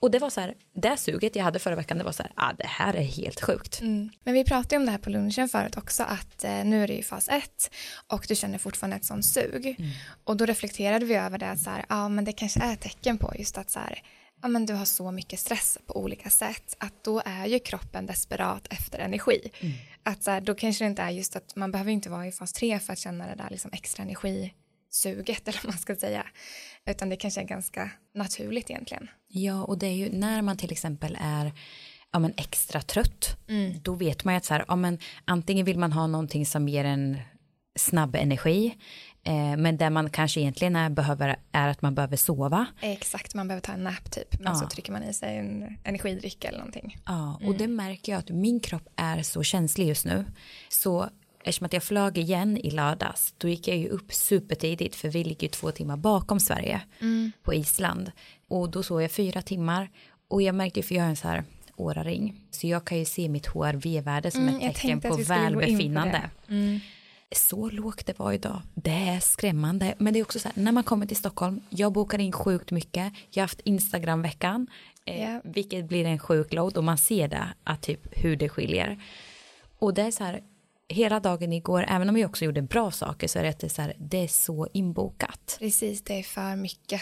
[0.00, 2.32] och det var så här det suget jag hade förra veckan det var så här
[2.34, 4.10] ah, det här är helt sjukt Mm.
[4.24, 6.94] Men vi pratade om det här på lunchen förut också att eh, nu är det
[6.94, 7.70] ju fas 1
[8.06, 9.76] och du känner fortfarande ett sånt sug.
[10.24, 12.80] Och då reflekterade vi över det att så här, ja men det kanske är ett
[12.80, 14.02] tecken på just att så här,
[14.42, 18.06] ja men du har så mycket stress på olika sätt att då är ju kroppen
[18.06, 19.50] desperat efter energi.
[20.02, 22.32] Att så här, då kanske det inte är just att man behöver inte vara i
[22.32, 26.26] fas 3 för att känna det där liksom extra energisuget eller vad man ska säga.
[26.90, 29.08] Utan det kanske är ganska naturligt egentligen.
[29.28, 31.52] Ja, och det är ju när man till exempel är
[32.12, 33.36] ja, men extra trött,
[33.82, 36.68] då vet man ju att så här, ja, men antingen vill man ha någonting som
[36.68, 37.18] ger en
[37.78, 38.76] snabb energi,
[39.24, 42.66] eh, men där man kanske egentligen är, behöver, är att man behöver sova.
[42.80, 44.40] Exakt, man behöver ta en nap typ.
[44.40, 44.54] Men Ja.
[44.58, 46.96] så trycker man i sig en energidryck eller någonting.
[47.06, 50.24] Ja, och det märker jag att min kropp är så känslig just nu.
[50.68, 51.08] Så
[51.44, 55.24] eftersom att jag flög igen i lördags, då gick jag ju upp supertidigt, för vi
[55.24, 56.80] ligger ju två timmar bakom Sverige
[57.42, 58.12] på Island.
[58.48, 59.90] Och då sov jag fyra timmar.
[60.28, 61.44] Och jag märkte ju, för jag har en så här
[61.76, 66.30] åraring, så jag kan ju se mitt HRV-värde som Mm, ett tecken på välbefinnande.
[66.48, 66.80] det.
[67.36, 68.62] Så lågt det var idag.
[68.74, 69.94] Det är skrämmande.
[69.98, 72.70] Men det är också så här, när man kommer till Stockholm, jag bokar in sjukt
[72.70, 73.12] mycket.
[73.30, 74.66] Jag har haft Instagram-veckan,
[75.04, 75.40] eh, Ja.
[75.44, 79.02] vilket blir en sjuk load och man ser det, att typ hur det skiljer.
[79.78, 80.40] Och det är så här,
[80.90, 83.66] hela dagen igår, även om jag också gjorde bra saker, så är det, att det,
[83.66, 85.56] är så här, det är så inbokat.
[85.58, 87.00] Precis, det är för mycket.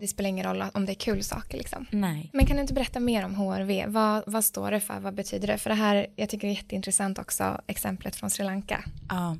[0.00, 1.86] Det spelar ingen roll om det är kul saker liksom.
[1.90, 2.30] Nej.
[2.32, 3.86] Men kan du inte berätta mer om HRV?
[3.86, 5.00] Vad, vad står det för?
[5.00, 5.58] Vad betyder det?
[5.58, 8.84] För det här, jag tycker det är jätteintressant också, exemplet från Sri Lanka.
[9.08, 9.36] Ja,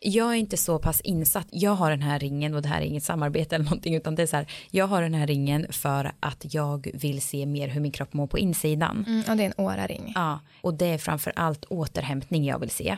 [0.00, 1.46] jag är inte så pass insatt.
[1.50, 4.22] Jag har den här ringen och det här är inget samarbete eller någonting utan det
[4.22, 4.46] är så här.
[4.70, 8.26] Jag har den här ringen för att jag vill se mer hur min kropp mår
[8.26, 9.04] på insidan.
[9.08, 10.12] Mm, och det är en åraring.
[10.14, 12.96] Ja, och det är framför allt återhämtning jag vill se.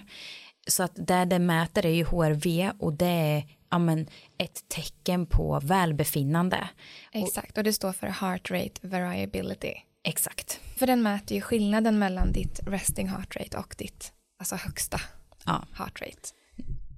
[0.67, 3.45] Så att där det mäter är ju HRV och det är
[3.79, 4.07] men,
[4.39, 6.69] ett tecken på välbefinnande.
[7.13, 9.75] Exakt, och det står för heart rate variability.
[10.05, 10.61] Exakt.
[10.77, 15.01] För den mäter ju skillnaden mellan ditt resting heart rate och ditt alltså högsta
[15.45, 16.29] Ja, heart rate.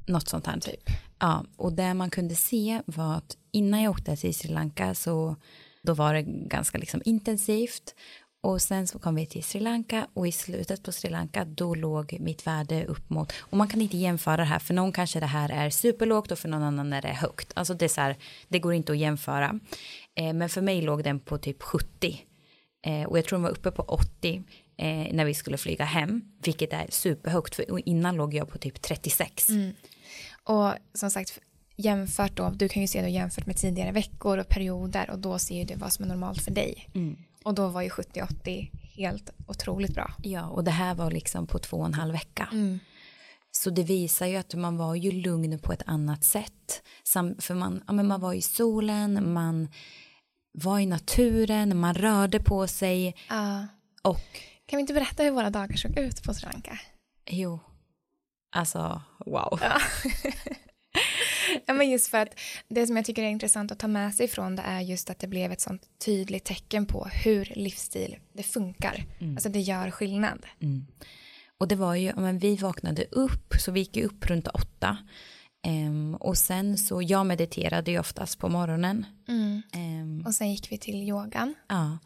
[0.07, 0.91] något sånt här typ.
[1.19, 5.37] Ja, och det man kunde se var att innan jag åkte till Sri Lanka så
[5.83, 7.95] då var det ganska liksom intensivt
[8.45, 11.75] Och sen så kom vi till Sri Lanka och i slutet på Sri Lanka då
[11.75, 15.21] låg mitt värde upp mot, och man kan inte jämföra det här, för någon kanske
[15.21, 17.53] det här är superlågt och för någon annan är det högt.
[17.55, 18.17] Alltså det är så här,
[18.49, 19.61] det går inte att jämföra.
[20.17, 22.21] Eh, men för mig låg den på typ 70.
[22.87, 24.43] Eh, och jag tror den var uppe på 80
[24.77, 28.83] eh, när vi skulle flyga hem, vilket är superhögt, för innan låg jag på typ
[28.83, 29.49] 36.
[29.49, 29.73] Mm.
[30.45, 31.41] Och som sagt,
[31.77, 35.39] jämfört då, du kan ju se då jämfört med tidigare veckor och perioder och då
[35.39, 36.89] ser du vad som är normalt för dig.
[36.95, 37.17] Mm.
[37.45, 40.15] Och då var ju 70-80 helt otroligt bra.
[40.23, 42.49] Ja, och det här var liksom på två och en halv vecka.
[43.51, 46.83] Så det visar ju att man var ju lugn på ett annat sätt.
[47.05, 49.69] Sam, för man, ja, men man var i solen, man
[50.53, 53.67] var i naturen, man rörde på sig Ja.
[54.03, 54.21] och
[54.67, 56.79] Kan vi inte berätta hur våra dagar såg ut på Sri Lanka?
[57.31, 57.61] jo,
[58.57, 59.59] alltså wow.
[59.63, 59.79] Ja,
[61.67, 62.39] men just för att
[62.69, 65.19] det som jag tycker är intressant att ta med sig från det är just att
[65.19, 69.05] det blev ett sånt tydligt tecken på hur livsstil det funkar.
[69.35, 70.47] Alltså det gör skillnad.
[71.59, 74.97] Och det var ju, ja, men vi vaknade upp, så vi gick upp runt åtta.
[75.67, 79.07] Ehm, och sen så, jag mediterade ju oftast på morgonen.
[79.73, 81.55] Ehm, Och sen gick vi till yogan.
[81.69, 81.99] Ja.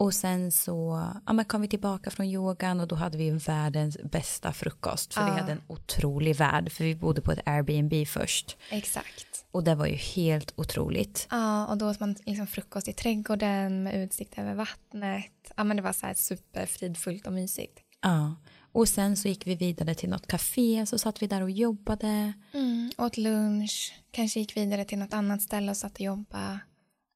[0.00, 3.98] Och sen så ja, men kom vi tillbaka från yogan och då hade vi världens
[4.02, 5.14] bästa frukost.
[5.14, 8.56] För vi hade en otrolig värld, för vi bodde på ett Airbnb först.
[8.70, 9.44] Exakt.
[9.50, 11.26] Och det var ju helt otroligt.
[11.30, 15.52] Ja, och då åt man liksom frukost i trädgården med utsikt över vattnet.
[15.56, 17.78] Ja, men det var så här superfridfullt och mysigt.
[18.02, 18.34] Ja.
[18.72, 22.32] Och sen så gick vi vidare till något café, så satt vi där och jobbade.
[22.52, 26.58] Mm, åt lunch, kanske gick vidare till något annat ställe och satt och jobbade.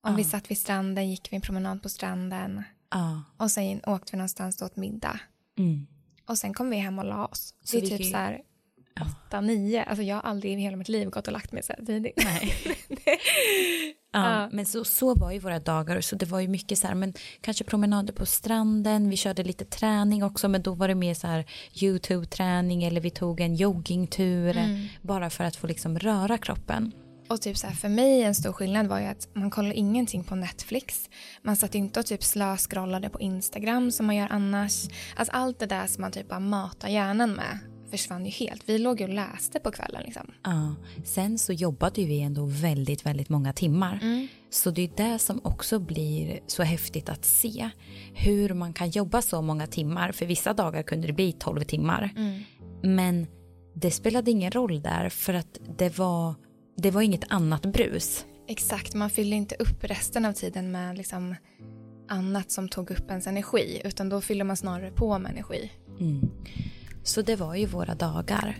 [0.07, 2.62] Om vi satt vid stranden gick vi en promenad på stranden.
[2.95, 3.23] Ja.
[3.37, 5.21] Och sen åkte vi någonstans åt middag.
[5.59, 5.87] Mm.
[6.27, 7.55] Och sen kom vi hem och la oss.
[7.65, 8.41] Så det är vi typ gick så här
[9.01, 9.83] åtta, nio.
[9.83, 12.25] Alltså jag har aldrig i hela mitt liv gått och lagt mig så här tidigt.
[12.25, 12.53] Nej.
[14.17, 16.01] Ja, men så, så var ju våra dagar.
[16.01, 19.11] Så det var ju mycket så här, men kanske promenader på stranden.
[19.11, 23.11] Vi körde lite träning också, men då var det mer så här YouTube-träning eller vi
[23.11, 24.57] tog en joggingtur.
[25.03, 26.93] Bara för att få liksom röra kroppen.
[27.29, 30.25] Och typ så här, för mig en stor skillnad var ju att man kollade ingenting
[30.25, 31.11] på Netflix.
[31.43, 34.89] Man satt inte och typ slöskrollade på Instagram som man gör annars.
[35.17, 37.59] Alltså allt det där som man typ bara matar hjärnan med
[37.91, 38.69] försvann ju helt.
[38.69, 40.31] Vi låg ju och läste på kvällen liksom.
[40.45, 40.75] Ja.
[41.05, 44.01] Sen så jobbade ju vi ändå väldigt, väldigt många timmar.
[44.51, 47.71] Så det är det som också blir så häftigt att se.
[48.15, 50.13] Hur man kan jobba så många timmar.
[50.13, 52.11] För vissa dagar kunde det bli 12 timmar.
[52.83, 53.27] Men
[53.75, 56.35] det spelade ingen roll där för att det var,
[56.77, 58.25] det var inget annat brus.
[58.49, 61.35] Exakt, man fyllde inte upp resten av tiden med liksom
[62.09, 65.71] annat som tog upp ens energi utan då fyller man snarare på med energi.
[67.05, 68.59] Så det var ju våra dagar.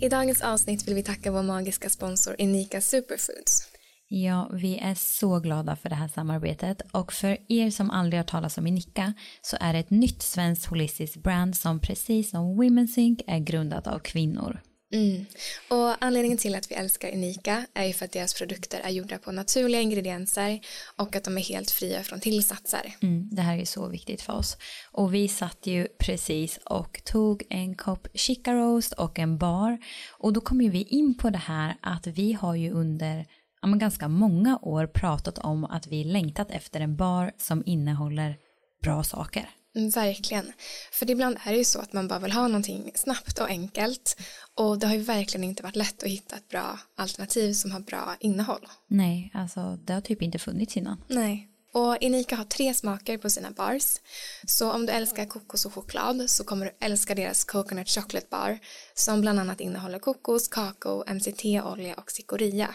[0.00, 3.67] I dagens avsnitt vill vi tacka vår magiska sponsor Inika Superfoods.
[4.10, 8.24] Ja, vi är så glada för det här samarbetet och för er som aldrig har
[8.24, 12.98] talat om Inika så är det ett nytt svenskt holistiskt brand som precis som Women's
[12.98, 14.60] Inc är grundat av kvinnor.
[14.92, 15.26] Mm.
[15.68, 19.18] Och anledningen till att vi älskar Inika är ju för att deras produkter är gjorda
[19.18, 20.60] på naturliga ingredienser
[20.96, 22.96] och att de är helt fria från tillsatser.
[23.02, 24.56] Mm, det här är så viktigt för oss.
[24.92, 29.78] Och vi satt ju precis och tog en kopp chica roast och en bar.
[30.12, 33.26] Och då kom ju vi in på det här att vi har ju under
[33.62, 38.36] ja, men ganska många år pratat om att vi längtat efter en bar som innehåller
[38.82, 39.50] bra saker.
[39.94, 40.52] Verkligen.
[40.92, 44.16] För ibland är det ju så att man bara vill ha någonting snabbt och enkelt.
[44.54, 47.80] Och det har ju verkligen inte varit lätt att hitta ett bra alternativ som har
[47.80, 48.66] bra innehåll.
[48.88, 51.04] Nej, alltså det har typ inte funnits innan.
[51.08, 51.48] Nej.
[51.72, 54.00] Och Inika har tre smaker på sina bars.
[54.46, 58.58] Så om du älskar kokos och choklad så kommer du älska deras coconut chocolate bar
[58.94, 62.74] som bland annat innehåller kokos, kakao, MCT-olja och cikoria.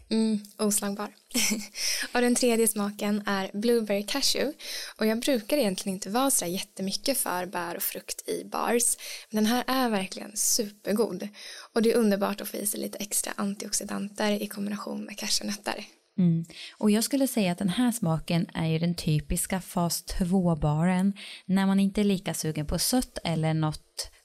[0.11, 1.09] Mm, oslagbar.
[2.13, 4.57] och den tredje smaken är blueberry cashew.
[4.97, 8.97] Och jag brukar egentligen inte vara så jättemycket för bär och frukt i bars.
[9.29, 11.27] Men den här är verkligen supergod.
[11.73, 15.85] Och det är underbart att få i sig lite extra antioxidanter i kombination med cashewnötter.
[16.17, 16.45] Mm.
[16.77, 21.13] Och jag skulle säga att den här smaken är ju den typiska fas 2-baren
[21.45, 24.11] när man inte är lika sugen på sött eller något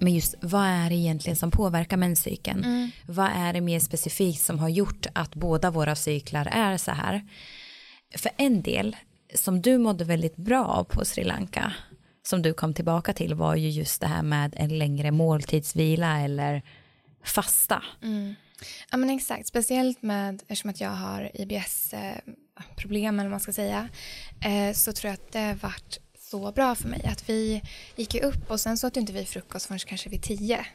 [0.00, 2.64] men just vad är det egentligen som påverkar menscykeln?
[2.64, 2.90] Mm.
[3.06, 7.28] Vad är det mer specifikt som har gjort att båda våra cyklar är så här?
[8.16, 8.96] För en del
[9.34, 11.72] som du mådde väldigt bra av på Sri Lanka
[12.28, 16.62] som du kom tillbaka till var ju just det här med en längre måltidsvila eller
[17.24, 17.82] fasta.
[18.02, 18.34] Mm.
[18.90, 23.88] Ja men exakt, speciellt med eftersom att jag har IBS-problem eller vad man ska säga
[24.44, 25.98] eh, så tror jag att det varit
[26.30, 27.62] så bra för mig att vi
[27.96, 30.66] gick ju upp och sen så åt inte vi frukost förrän kanske vid tio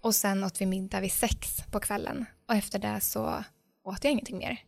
[0.00, 3.44] och sen åt vi middag vid sex på kvällen och efter det så
[3.84, 4.58] åt jag ingenting mer.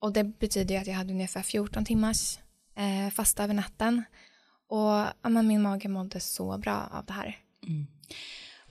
[0.00, 2.38] Och det betyder ju att jag hade ungefär 14 timmars
[2.76, 4.04] eh, fasta över natten
[4.68, 7.38] och ja, min mage mådde så bra av det här.
[7.66, 7.86] Mm.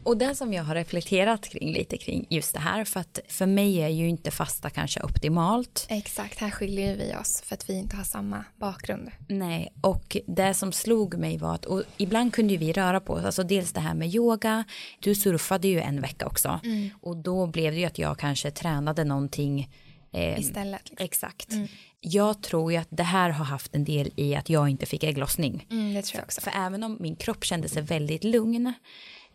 [0.04, 3.46] Och det som jag har reflekterat kring lite kring just det här för att för
[3.46, 5.86] mig är ju inte fasta kanske optimalt.
[5.90, 9.12] Exakt, här skiljer vi oss för att vi inte har samma bakgrund.
[9.30, 13.26] Nej, och det som slog mig var att och ibland kunde vi röra på oss,
[13.26, 14.64] alltså dels det här med yoga,
[15.00, 16.90] du surfade ju en vecka också mm.
[17.02, 19.70] och då blev det ju att jag kanske tränade någonting
[20.14, 20.90] Eh, Istället.
[20.90, 21.06] Liksom.
[21.06, 21.52] Exakt.
[21.52, 21.68] Mm.
[22.00, 25.04] Jag tror ju att det här har haft en del i att jag inte fick
[25.04, 25.68] ägglossning.
[25.72, 26.42] Mm, det tror jag också.
[26.42, 28.74] För, för även om min kropp kände sig väldigt lugn,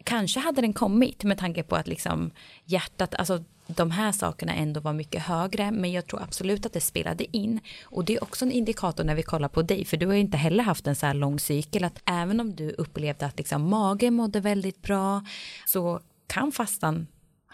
[0.04, 2.30] kanske hade den kommit med tanke på att liksom
[2.64, 6.80] hjärtat, alltså de här sakerna ändå var mycket högre, men jag tror absolut att det
[6.80, 7.60] spelade in.
[7.84, 10.20] Och det är också en indikator när vi kollar på dig, för du har ju
[10.20, 13.62] inte heller haft en så här lång cykel, att även om du upplevde att liksom
[13.62, 15.24] magen mådde väldigt bra,
[15.66, 17.06] så kan fastan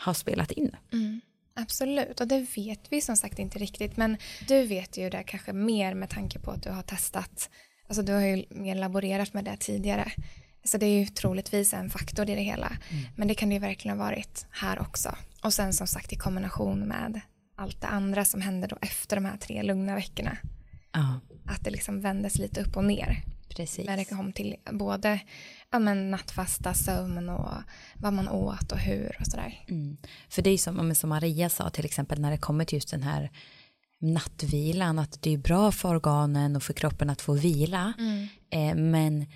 [0.05, 0.76] ha spelat in.
[0.92, 1.20] Mm.
[1.55, 3.96] Absolut, och det vet vi som sagt inte riktigt.
[3.96, 4.16] Men
[4.48, 7.50] du vet ju det kanske mer med tanke på att du har testat.
[7.88, 10.12] Alltså du har ju mer laborerat med det tidigare.
[10.64, 12.66] Så det är ju troligtvis en faktor i det hela.
[12.66, 13.05] Mm.
[13.16, 15.16] Men det kan det ju verkligen ha varit här också.
[15.42, 17.20] Och sen som sagt i kombination med
[17.57, 20.37] allt det andra som hände då efter de här tre lugna veckorna.
[20.96, 21.16] Uh.
[21.46, 23.22] Att det liksom vändes lite upp och ner.
[23.48, 23.87] Precis.
[23.87, 25.20] När det kom till både
[25.70, 27.53] ja, men nattfasta, sömn och
[27.94, 29.64] vad man åt och hur och sådär.
[29.68, 29.96] Mm.
[30.29, 33.03] För det är som, som Maria sa till exempel när det kommer till just den
[33.03, 33.31] här
[34.01, 37.92] nattvilan att det är bra för organen och för kroppen att få vila.
[37.98, 38.29] Mm.
[38.51, 39.27] Eh, men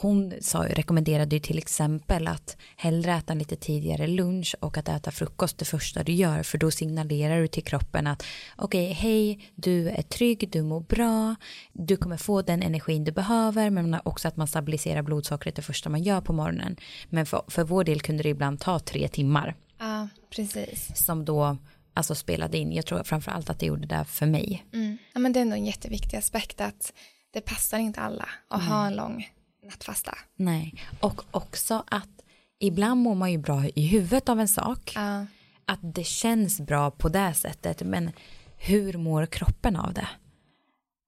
[0.00, 4.88] hon sa, rekommenderade ju till exempel att hellre äta en lite tidigare lunch och att
[4.88, 8.22] äta frukost det första du gör för då signalerar du till kroppen att
[8.56, 11.34] okej, okay, hej, du är trygg, du mår bra,
[11.72, 15.90] du kommer få den energin du behöver men också att man stabiliserar blodsockret det första
[15.90, 16.76] man gör på morgonen.
[17.08, 19.54] Men för, för vår del kunde det ibland ta tre timmar.
[19.78, 21.06] Ja, precis.
[21.06, 21.56] Som då
[21.94, 22.72] alltså spelade in.
[22.72, 24.66] Jag tror framför allt att det gjorde det för mig.
[24.72, 24.98] Mm.
[25.14, 26.92] Ja, men det är ändå en jätteviktig aspekt att
[27.32, 28.72] det passar inte alla att mm.
[28.72, 29.26] ha en lång
[29.66, 30.18] nattfasta.
[30.36, 32.22] Nej, och också att
[32.58, 34.94] ibland mår man ju bra i huvudet av en sak.
[34.96, 35.24] Uh.
[35.64, 38.10] Att det känns bra på det sättet, men
[38.56, 40.08] hur mår kroppen av det?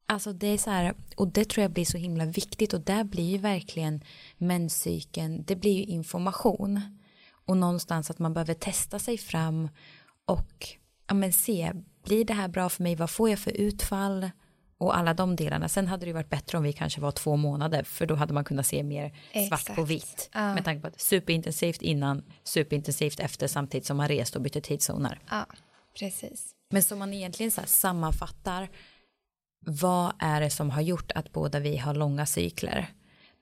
[0.07, 3.05] Alltså det är så här, och det tror jag blir så himla viktigt och där
[3.05, 4.05] blir ju verkligen
[4.38, 6.81] menscykeln, det blir ju information.
[7.47, 9.68] Och någonstans att man behöver testa sig fram
[10.25, 10.66] och
[11.07, 11.73] ja men se,
[12.05, 14.31] blir det här bra för mig, vad får jag för utfall?
[14.79, 15.69] Och alla de delarna.
[15.69, 18.45] Sen hade det varit bättre om vi kanske var två månader för då hade man
[18.45, 19.64] kunnat se mer Exakt.
[19.64, 20.31] svart på vitt.
[20.33, 20.55] Ja.
[20.55, 25.21] Med tanke på att superintensivt innan, superintensivt efter samtidigt som man rest och bytte tidszoner.
[25.31, 25.47] Ja,
[25.99, 26.55] precis.
[26.71, 28.69] Men som man egentligen så sammanfattar
[29.67, 32.93] vad är det som har gjort att båda vi har långa cykler?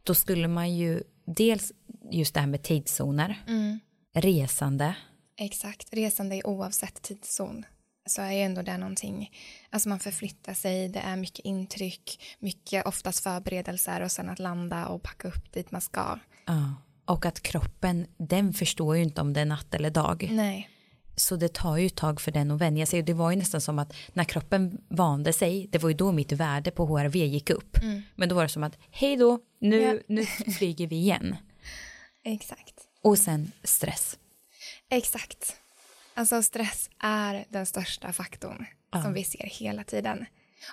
[0.02, 1.72] Då skulle man ju dels
[2.10, 3.78] just det här med tidszoner, mm.
[4.14, 4.94] resande.
[5.38, 7.64] Exakt, resande oavsett tidszon
[8.06, 9.30] så är ju ändå det någonting,
[9.70, 14.86] alltså man förflyttar sig, det är mycket intryck, mycket oftast förberedelser och sen att landa
[14.86, 16.18] och packa upp dit man ska.
[16.46, 20.28] Ja, och att kroppen, den förstår ju inte om det är natt eller dag.
[20.32, 20.70] Nej.
[21.16, 23.36] Så det tar ju ett tag för den att vänja sig och det var ju
[23.36, 27.16] nästan som att när kroppen vande sig, det var ju då mitt värde på HRV
[27.16, 27.82] gick upp.
[27.82, 28.02] Mm.
[28.14, 29.98] Men då var det som att, hej då, nu, ja.
[30.06, 31.36] nu flyger vi igen.
[32.24, 32.74] Exakt.
[33.02, 34.18] Och sen stress.
[34.90, 35.56] Exakt.
[36.16, 39.02] Alltså stress är den största faktorn ja.
[39.02, 40.26] som vi ser hela tiden.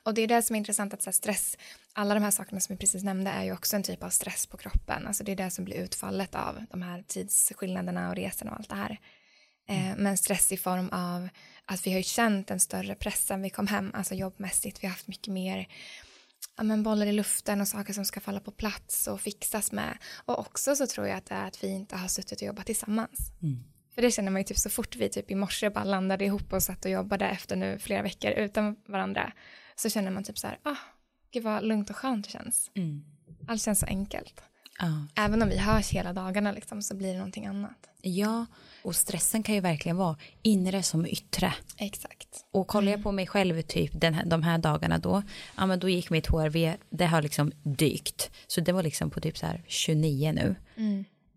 [0.04, 1.58] Och det är det som är intressant att stress,
[1.94, 4.48] alla de här sakerna som vi precis nämnde är ju också en typ av stress
[4.48, 5.08] på kroppen.
[5.08, 8.70] Alltså det är det som blir utfallet av de här tidsskillnaderna och resorna och allt
[8.70, 9.00] det här.
[9.70, 10.04] Eh, mm.
[10.04, 11.30] men stress i form av
[11.66, 14.84] att vi har ju känt en större press sen vi kom hem, alltså jobbmässigt.
[14.84, 15.68] Vi har haft mycket mer
[16.58, 19.98] ja, men bollar i luften och saker som ska falla på plats och fixas med.
[20.26, 22.66] Och också så tror jag att det är att vi inte har suttit och jobbat
[22.66, 23.20] tillsammans.
[23.42, 23.73] Mm.
[23.96, 26.54] För det känner man ju typ så fort vi typ i morse bara landade ihop
[26.54, 29.34] och satt och jobbade efter nu flera veckor utan varandra
[29.76, 30.78] så känner man typ så här, ah,
[31.32, 32.72] gud vad lugnt och skönt det känns.
[32.76, 33.04] Mm.
[33.48, 34.44] Allt känns så enkelt.
[34.80, 35.24] Ja.
[35.24, 37.90] Även om vi hörs hela dagarna liksom, så blir det någonting annat.
[38.02, 38.46] Ja,
[38.84, 41.54] och stressen kan ju verkligen vara inre som yttre.
[41.78, 42.46] Exakt.
[42.52, 45.24] Och kollar jag på mig själv typ den här, de här dagarna då,
[45.58, 48.32] ja men då gick mitt HRV, det har liksom dykt.
[48.48, 50.56] Så det var liksom på typ så här 29 nu.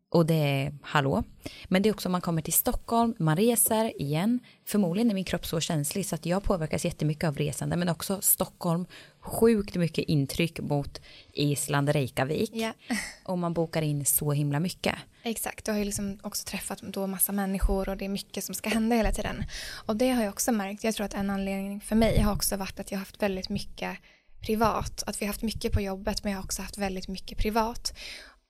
[0.09, 1.23] Och det är hallå.
[1.65, 4.41] Men det är också om man kommer till Stockholm, man reser igen.
[4.65, 7.77] Förmodligen är min kropp så känslig så att jag påverkas jättemycket av resande.
[7.77, 8.87] Men också Stockholm,
[9.21, 11.01] sjukt mycket intryck mot
[11.33, 12.51] Island, Reykjavik.
[12.55, 12.73] Ja.
[13.25, 14.95] Och man bokar in så himla mycket.
[15.23, 18.55] Exakt, du har ju liksom också träffat då massa människor och det är mycket som
[18.55, 19.45] ska hända hela tiden.
[19.87, 22.57] Och det har jag också märkt, jag tror att en anledning för mig har också
[22.57, 23.99] varit att jag har haft väldigt mycket
[24.41, 25.03] privat.
[25.07, 27.93] Att vi har haft mycket på jobbet men jag har också haft väldigt mycket privat.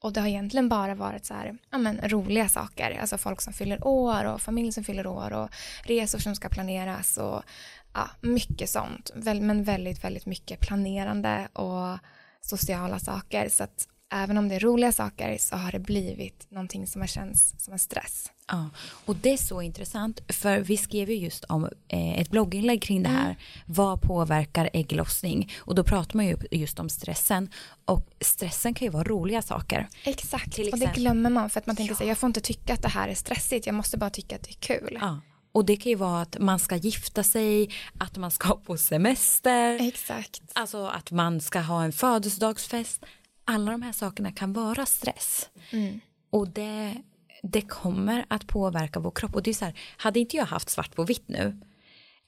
[0.06, 3.52] Och det har egentligen bara varit så här, ja men roliga saker, alltså folk som
[3.52, 5.48] fyller år och familj som fyller år och
[5.84, 7.42] resor som ska planeras och
[7.94, 9.10] ja, mycket sånt.
[9.14, 11.98] Men väldigt, väldigt mycket planerande och
[12.40, 13.48] sociala saker.
[13.48, 17.08] Så att även om det är roliga saker så har det blivit någonting som har
[17.08, 18.30] känts som en stress.
[18.48, 18.70] Ja,
[19.04, 23.02] och det är så intressant för vi skrev ju just om eh, ett blogginlägg kring
[23.02, 23.36] det här.
[23.66, 25.52] Vad påverkar ägglossning?
[25.58, 27.50] Och då pratar man ju just om stressen
[27.84, 29.88] och stressen kan ju vara roliga saker.
[30.04, 31.98] Exakt, och det glömmer man för att man tänker Ja.
[32.00, 34.42] här, jag får inte tycka att det här är stressigt, jag måste bara tycka att
[34.42, 34.98] det är kul.
[35.00, 35.20] Ja.
[35.52, 39.88] Och det kan ju vara att man ska gifta sig, att man ska på semester,
[39.88, 40.42] Exakt.
[40.52, 43.04] alltså att man ska ha en födelsedagsfest.
[43.48, 45.50] Alla de här sakerna kan vara stress.
[46.30, 46.94] Och det,
[47.42, 49.34] det kommer att påverka vår kropp.
[49.34, 51.60] Och det är så här, hade inte jag haft svart på vitt nu,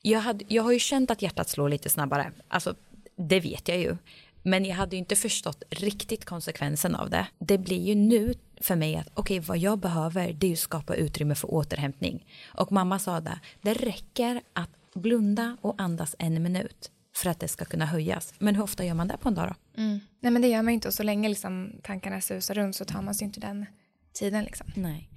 [0.02, 2.74] jag, hade, jag har ju känt att hjärtat slår lite snabbare, alltså
[3.16, 3.96] det vet jag ju.
[4.42, 7.26] Men jag hade ju inte förstått riktigt konsekvensen av det.
[7.38, 10.94] Det blir ju nu för mig att okej vad jag behöver det är ju skapa
[10.94, 12.26] utrymme för återhämtning.
[12.46, 16.90] Och mamma sa det, det räcker att blunda och andas en minut
[17.22, 18.34] för att det ska kunna höjas.
[18.38, 19.82] Men hur ofta gör man det på en dag då?
[20.20, 22.84] Nej men det gör man ju inte och så länge liksom tankarna susar runt så
[22.84, 23.66] tar man sig inte den
[24.12, 24.66] tiden liksom.
[24.74, 25.08] Nej.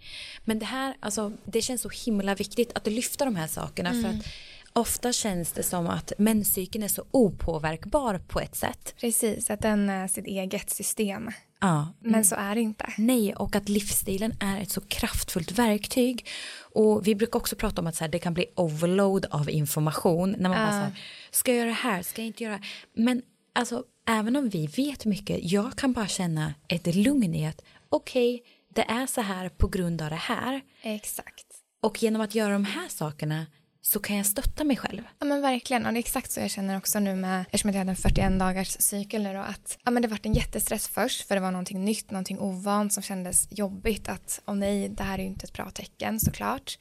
[0.45, 4.09] Men det här, alltså, det känns så himla viktigt att lyfta de här sakerna för
[4.09, 4.25] att
[4.73, 8.95] ofta känns det som att menscykeln är så opåverkbar på ett sätt.
[9.01, 11.31] Precis, att den är sitt eget system.
[11.61, 12.93] Ja, Men så är det inte.
[12.97, 16.27] Nej, och att livsstilen är ett så kraftfullt verktyg.
[16.73, 20.35] Och vi brukar också prata om att så här, det kan bli overload av information.
[20.39, 20.99] När man bara så här,
[21.31, 22.75] ska jag göra det här, ska jag inte göra det här?
[22.93, 23.21] Men
[23.53, 28.43] alltså, även om vi vet mycket, jag kan bara känna ett lugn i att okej,
[28.75, 30.61] det är så här på grund av det här.
[30.81, 31.45] Exakt.
[31.81, 33.45] Och genom att göra de här sakerna
[33.81, 35.01] så kan jag stötta mig själv.
[35.19, 35.85] Ja men verkligen.
[35.85, 38.39] Och det är exakt så jag känner också nu med eftersom jag hade en 41
[38.39, 41.51] dagars cykel nu då att ja men det vart en jättestress först för det var
[41.51, 45.45] någonting nytt, någonting ovant som kändes jobbigt att åh nej det här är ju inte
[45.45, 46.77] ett bra tecken såklart.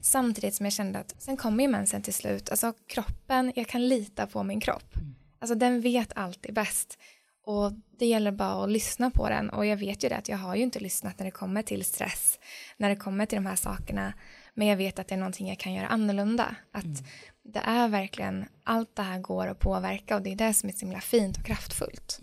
[0.00, 3.88] Samtidigt som jag kände att sen kommer ju mensen till slut, alltså kroppen, jag kan
[3.88, 4.94] lita på min kropp.
[5.38, 6.98] Alltså den vet alltid bäst.
[7.44, 9.50] Och det gäller bara att lyssna på den.
[9.50, 11.84] Och jag vet ju det att jag har ju inte lyssnat när det kommer till
[11.84, 12.38] stress,
[12.76, 14.12] när det kommer till de här sakerna
[14.54, 16.54] men jag vet att det är någonting jag kan göra annorlunda.
[16.72, 17.04] Att
[17.44, 20.72] det är verkligen, allt det här går att påverka och det är det som är
[20.72, 22.20] så himla fint och kraftfullt.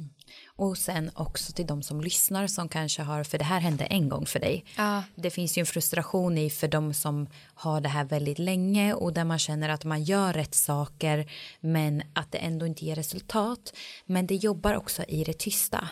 [0.47, 4.09] Och sen också till de som lyssnar som kanske har, för det här hände en
[4.09, 4.65] gång för dig.
[4.77, 5.03] Ja.
[5.15, 9.13] Det finns ju en frustration i för de som har det här väldigt länge och
[9.13, 13.73] där man känner att man gör rätt saker men att det ändå inte ger resultat.
[14.05, 15.89] Men det jobbar också i det tysta.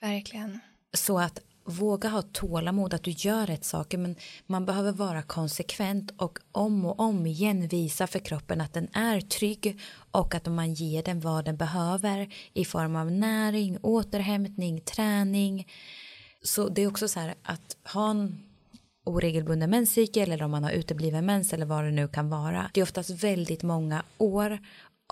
[0.00, 0.60] Verkligen.
[0.94, 6.10] Så att våga ha tålamod att du gör rätt saker men man behöver vara konsekvent
[6.16, 10.74] och om och om igen visa för kroppen att den är trygg och att man
[10.74, 15.66] ger den vad den behöver i form av näring, återhämtning, träning.
[16.42, 18.42] Så det är också så här att ha en
[19.04, 22.70] oregelbunden menscykel eller om man har utebliven mens eller vad det nu kan vara.
[22.74, 24.58] Det är oftast väldigt många år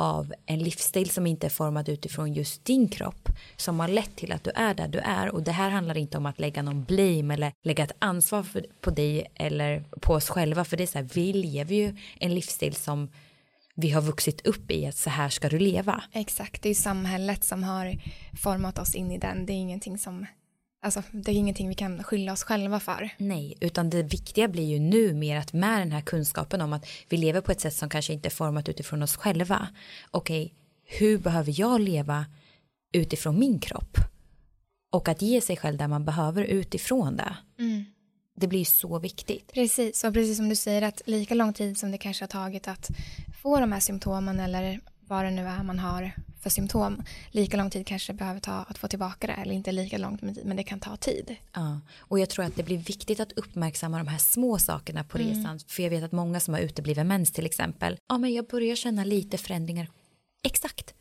[0.01, 4.33] av en livsstil som inte är formad utifrån just din kropp som har lett till
[4.33, 6.85] att du är där du är och det här handlar inte om att lägga någon
[6.85, 10.87] blame eller lägga ett ansvar för, på dig eller på oss själva för det är
[10.87, 13.09] så här, vi lever ju en livsstil som
[13.75, 16.05] vi har vuxit upp i att så här ska du leva.
[16.13, 17.99] Exakt, det är ju samhället som har
[18.43, 19.47] format oss in i den.
[19.47, 20.27] Det är ingenting som,
[20.83, 23.11] alltså det är ingenting vi kan skylla oss själva för.
[23.19, 26.87] Nej, utan det viktiga blir ju nu mer att med den här kunskapen om att
[27.09, 29.69] vi lever på ett sätt som kanske inte är format utifrån oss själva.
[30.11, 32.27] Okej, hur behöver jag leva
[32.93, 33.97] utifrån min kropp?
[34.93, 37.37] Och att ge sig själv där man behöver utifrån det.
[38.37, 39.53] Det blir så viktigt.
[39.53, 42.69] Precis, och precis som du säger att lika lång tid som det kanske har tagit
[42.69, 42.89] att
[43.43, 44.81] få de här symptomen eller
[45.11, 48.53] vad det nu är man har för symptom, lika lång tid kanske det behöver ta
[48.53, 51.37] att få tillbaka det, eller inte lika långt men det kan ta tid.
[51.53, 55.19] Ja, och jag tror att det blir viktigt att uppmärksamma de här små sakerna på
[55.19, 55.59] resan.
[55.67, 58.77] För jag vet att många som har utebliven mens till exempel, ja men jag börjar
[58.77, 59.89] känna lite förändringar.
[60.43, 60.95] Exakt.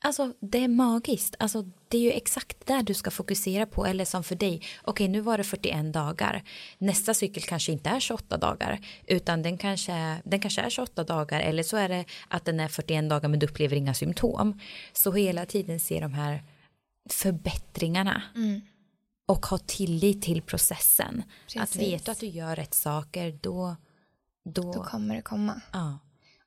[0.00, 1.36] Alltså det är magiskt.
[1.38, 3.86] Alltså det är ju exakt där du ska fokusera på.
[3.86, 6.42] Eller som för dig, okej nu var det 41 dagar.
[6.78, 8.80] Nästa cykel kanske inte är 28 dagar.
[9.06, 11.40] Utan den kanske, den kanske är 28 dagar.
[11.40, 14.60] Eller så är det att den är 41 dagar men du upplever inga symptom.
[14.92, 16.42] Så hela tiden se de här
[17.10, 18.22] förbättringarna.
[18.34, 18.60] Mm.
[19.26, 21.22] Och ha tillit till processen.
[21.46, 21.82] Att Precis.
[21.82, 23.76] veta att du gör rätt saker då...
[24.48, 25.60] Då, Då kommer det komma.
[25.72, 25.98] ja.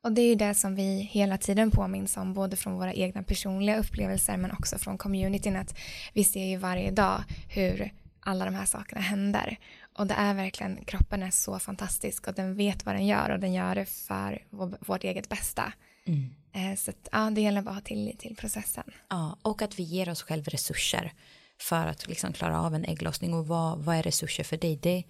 [0.04, 3.24] Och det är ju det som vi hela tiden påminns om, både från våra egna
[3.24, 5.56] personliga upplevelser men också från communityn.
[5.56, 5.78] Att
[6.14, 9.58] vi ser ju varje dag hur alla de här sakerna händer.
[9.98, 13.40] Och det är verkligen, kroppen är så fantastisk och den vet vad den gör och
[13.40, 15.74] den gör det för vår, vårt eget bästa.
[16.08, 16.30] Mm.
[16.54, 18.84] Eh, Så att, ja, det gäller bara att ha tillit till processen.
[19.10, 21.14] Ja, och att vi ger oss själva resurser
[21.62, 23.34] för att liksom klara av en ägglossning.
[23.34, 24.80] Och vad, vad är resurser för dig?
[24.82, 25.04] Det,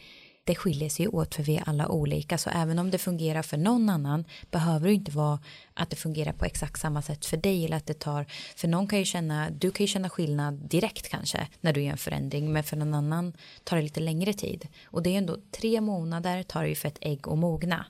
[0.50, 2.38] det skiljer sig åt för vi är alla olika.
[2.38, 5.40] Så även om det fungerar för någon annan behöver det inte vara
[5.74, 7.66] att det fungerar på exakt samma sätt för dig.
[7.66, 8.26] Eller att det tar,
[8.56, 11.92] för någon kan ju känna, du kan ju känna skillnad direkt kanske när du gör
[11.92, 12.54] en förändring.
[12.54, 13.34] Men för någon annan
[13.64, 14.68] tar det lite längre tid.
[14.84, 17.86] Och det är ändå tre månader tar det ju för ett ägg att mogna.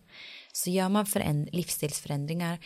[0.53, 2.59] Så gör man föränd- livsstilsförändringar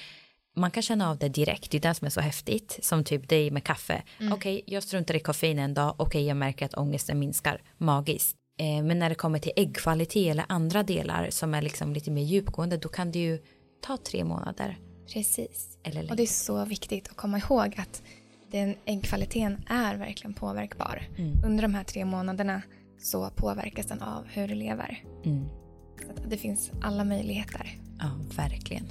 [0.56, 2.80] man kan känna av det direkt, det är det som är så häftigt.
[2.82, 4.04] Som typ dig med kaffe.
[4.32, 8.36] Okej, jag struntar i koffein en dag, okej jag märker att ångesten minskar, magiskt.
[8.58, 12.24] Eh, men när det kommer till äggkvalitet eller andra delar som är liksom lite mer
[12.24, 13.40] djupgående, då kan det ju
[13.82, 14.78] ta tre månader.
[15.14, 15.78] Precis.
[16.10, 18.04] Och det är så viktigt att komma ihåg att
[18.52, 21.08] den äggkvaliteten är verkligen påverkbar.
[21.46, 22.62] Under de här tre månaderna
[23.00, 25.04] så påverkas den av hur du lever.
[25.26, 25.46] Mm.
[26.28, 27.80] Det finns alla möjligheter.
[28.00, 28.86] Ja, verkligen.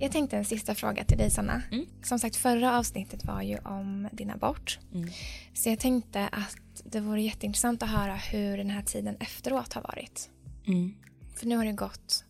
[0.00, 1.62] Jag tänkte en sista fråga till dig Sanna.
[1.70, 1.86] Mm.
[2.02, 4.78] Som sagt förra avsnittet var ju om din abort.
[5.54, 9.82] Så jag tänkte att det vore jätteintressant att höra hur den här tiden efteråt har
[9.82, 10.30] varit.
[10.66, 10.94] Mm.
[11.36, 12.24] För nu har det gått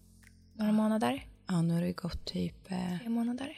[0.54, 3.56] några månader, Ja, nu har det gått typ, eh, tre månader.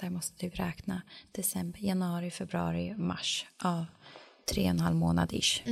[0.00, 1.02] där måste typ räkna,
[1.32, 3.46] december, januari, februari, mars.
[3.62, 3.86] Ja,
[4.52, 5.62] tre och en halv månad ish.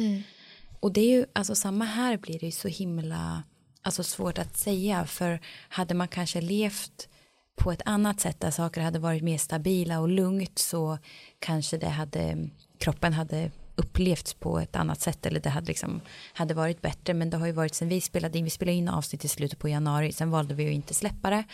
[0.81, 3.43] Och det är ju, alltså samma här blir det ju så himla,
[3.83, 5.07] alltså svårt att säga.
[5.07, 7.09] För hade man kanske levt
[7.57, 10.99] på ett annat sätt där saker hade varit mer stabila och lugnt så
[11.39, 12.49] kanske det hade,
[12.79, 16.01] kroppen hade upplevts på ett annat sätt eller det hade liksom
[16.33, 18.89] hade varit bättre men det har ju varit sen vi spelade in, vi spelade in
[18.89, 21.45] avsnitt i slutet på januari sen valde vi att inte släppa det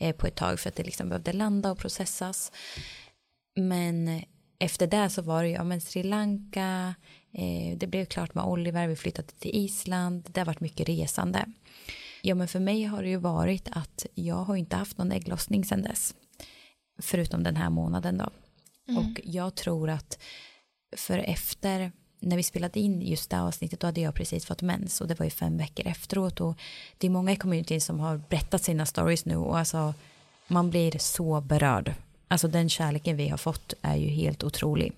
[0.00, 2.52] eh, på ett tag för att det liksom behövde landa och processas
[3.56, 4.22] men eh,
[4.58, 6.94] efter det så var det ju, ja men Sri Lanka,
[7.32, 11.44] eh, det blev klart med Oliver, vi flyttade till Island, det har varit mycket resande.
[12.26, 15.64] Ja men för mig har det ju varit att jag har inte haft någon ägglossning
[15.64, 16.14] sedan dess.
[16.98, 18.24] Förutom den här månaden då.
[18.98, 20.18] Och jag tror att
[20.96, 25.00] för efter, när vi spelade in just det avsnittet, då hade jag precis fått mens
[25.00, 26.58] och det var ju fem veckor efteråt och
[26.98, 29.94] det är många i communityn som har berättat sina stories nu och alltså
[30.48, 31.94] man blir så berörd.
[32.28, 34.92] Alltså den kärleken vi har fått är ju helt otrolig.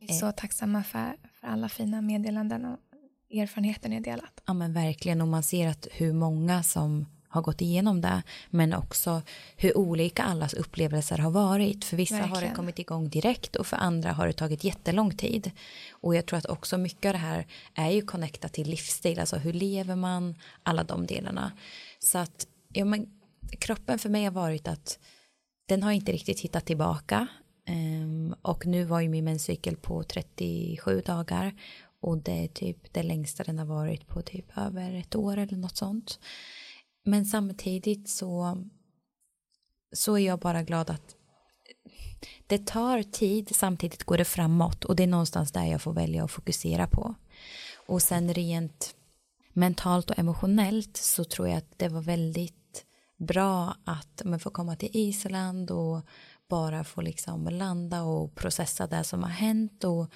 [0.00, 2.76] Vi är så tacksamma för, för alla fina meddelanden
[3.32, 4.42] ni har delat.
[4.46, 8.74] Ja men verkligen och man ser att hur många som har gått igenom det men
[8.74, 9.22] också
[9.56, 11.84] hur olika allas upplevelser har varit.
[11.84, 12.54] För vissa har det Verkligen.
[12.54, 15.50] kommit igång direkt och för andra har det tagit jättelång tid.
[15.90, 19.36] Och jag tror att också mycket av det här är ju connectat till livsstil, alltså
[19.36, 21.52] hur lever man, alla de delarna.
[21.98, 23.06] Så att ja, men,
[23.58, 24.98] kroppen för mig har varit att
[25.68, 27.26] den har inte riktigt hittat tillbaka.
[27.66, 31.54] Ehm, och nu var ju min menscykel på 37 dagar.
[32.02, 35.56] Och det är typ det längsta den har varit på typ över ett år eller
[35.56, 36.18] något sånt.
[37.04, 38.62] Men samtidigt så,
[39.92, 41.16] så är jag bara glad att
[42.46, 46.24] det tar tid, samtidigt går det framåt och det är någonstans där jag får välja
[46.24, 47.14] att fokusera på.
[47.86, 48.94] Och sen rent
[49.52, 52.84] mentalt och emotionellt så tror jag att det var väldigt
[53.16, 56.00] bra att man får komma till Island och
[56.48, 60.10] bara få liksom landa och processa det som har hänt och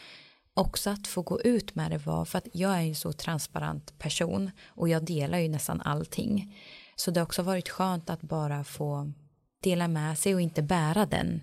[0.57, 3.99] också att få gå ut med det var för att jag är en så transparent
[3.99, 6.57] person och jag delar ju nästan allting.
[6.97, 9.13] Så det har också varit skönt att bara få
[9.63, 11.41] dela med sig och inte bära den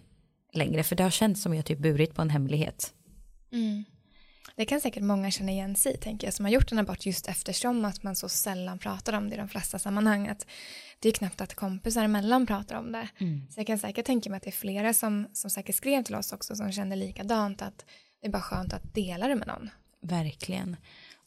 [0.53, 2.93] längre för det har känts som jag typ burit på en hemlighet.
[4.55, 7.28] Det kan säkert många känna igen sig tänker jag, som har gjort en abort just
[7.28, 10.28] eftersom att man så sällan pratar om det i de flesta sammanhang.
[10.28, 10.47] Att
[10.99, 13.07] det är knappt att kompisar emellan pratar om det.
[13.49, 16.16] Så jag kan säkert tänka mig att det är flera som, som säkert skrev till
[16.16, 17.86] oss också som kände likadant att
[18.24, 19.69] det är bara skönt att dela det med någon.
[20.01, 20.76] Verkligen.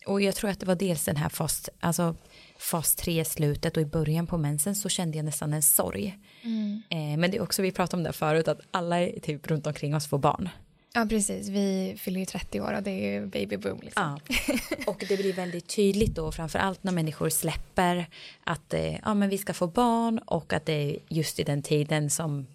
[0.06, 2.16] Och jag tror att det var dels den här fas, alltså
[2.58, 6.18] fas 3 slutet och i början på mensen så kände jag nästan en sorg.
[6.90, 9.94] Eh, men det är också, vi pratade om det förut, att alla typ runt omkring
[9.94, 10.48] oss får barn.
[10.94, 11.48] Ja, precis.
[11.48, 13.80] Vi fyller ju 30 år och det är ju baby boom.
[13.82, 14.18] Liksom.
[14.26, 14.54] Ja.
[14.86, 18.06] Och det blir väldigt tydligt då, framför allt när människor släpper
[18.44, 21.62] att eh, ja, men vi ska få barn och att det är just i den
[21.62, 22.46] tiden som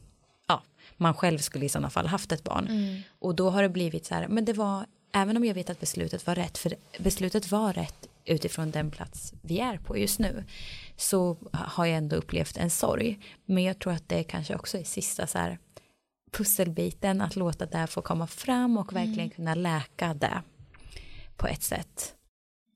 [1.02, 2.68] man själv skulle i sådana fall haft ett barn.
[2.68, 3.02] Mm.
[3.20, 5.80] Och då har det blivit så här, men det var, även om jag vet att
[5.80, 10.44] beslutet var rätt, för beslutet var rätt utifrån den plats vi är på just nu,
[10.98, 13.20] så har jag ändå upplevt en sorg.
[13.46, 15.60] Men jag tror att det kanske också är sista så här,
[16.32, 19.30] pusselbiten att låta det få komma fram och verkligen Mm.
[19.30, 20.42] kunna läka det
[21.38, 22.16] på ett sätt.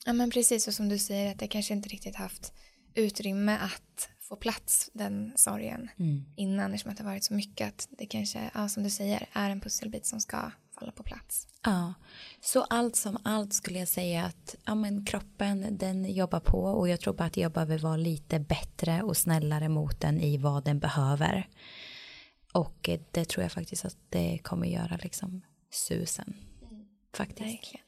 [0.05, 0.67] Ja, men precis.
[0.67, 2.53] Och som du säger, att det kanske inte riktigt haft
[2.93, 5.89] utrymme att få plats, den sorgen,
[6.35, 9.49] innan, eftersom att det varit så mycket att det kanske, ja, som du säger, är
[9.49, 11.47] en pusselbit som ska falla på plats.
[11.63, 11.93] Ja,
[12.41, 16.89] så allt som allt skulle jag säga att ja, men kroppen den jobbar på och
[16.89, 20.65] jag tror bara att jag behöver vara lite bättre och snällare mot den i vad
[20.65, 21.49] den behöver.
[22.53, 26.35] Och eh, det tror jag faktiskt att det kommer göra liksom susen.
[27.13, 27.41] Faktiskt.
[27.41, 27.85] Verkligen.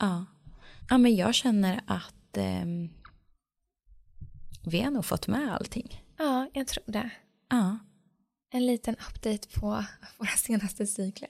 [0.00, 0.24] Ja.
[0.90, 2.90] ja, men jag känner att ehm,
[4.66, 6.02] vi har nog fått med allting.
[6.18, 7.10] Ja, jag tror det.
[7.50, 7.78] Ja,
[8.52, 9.84] En liten update på
[10.18, 11.28] våra senaste cykler.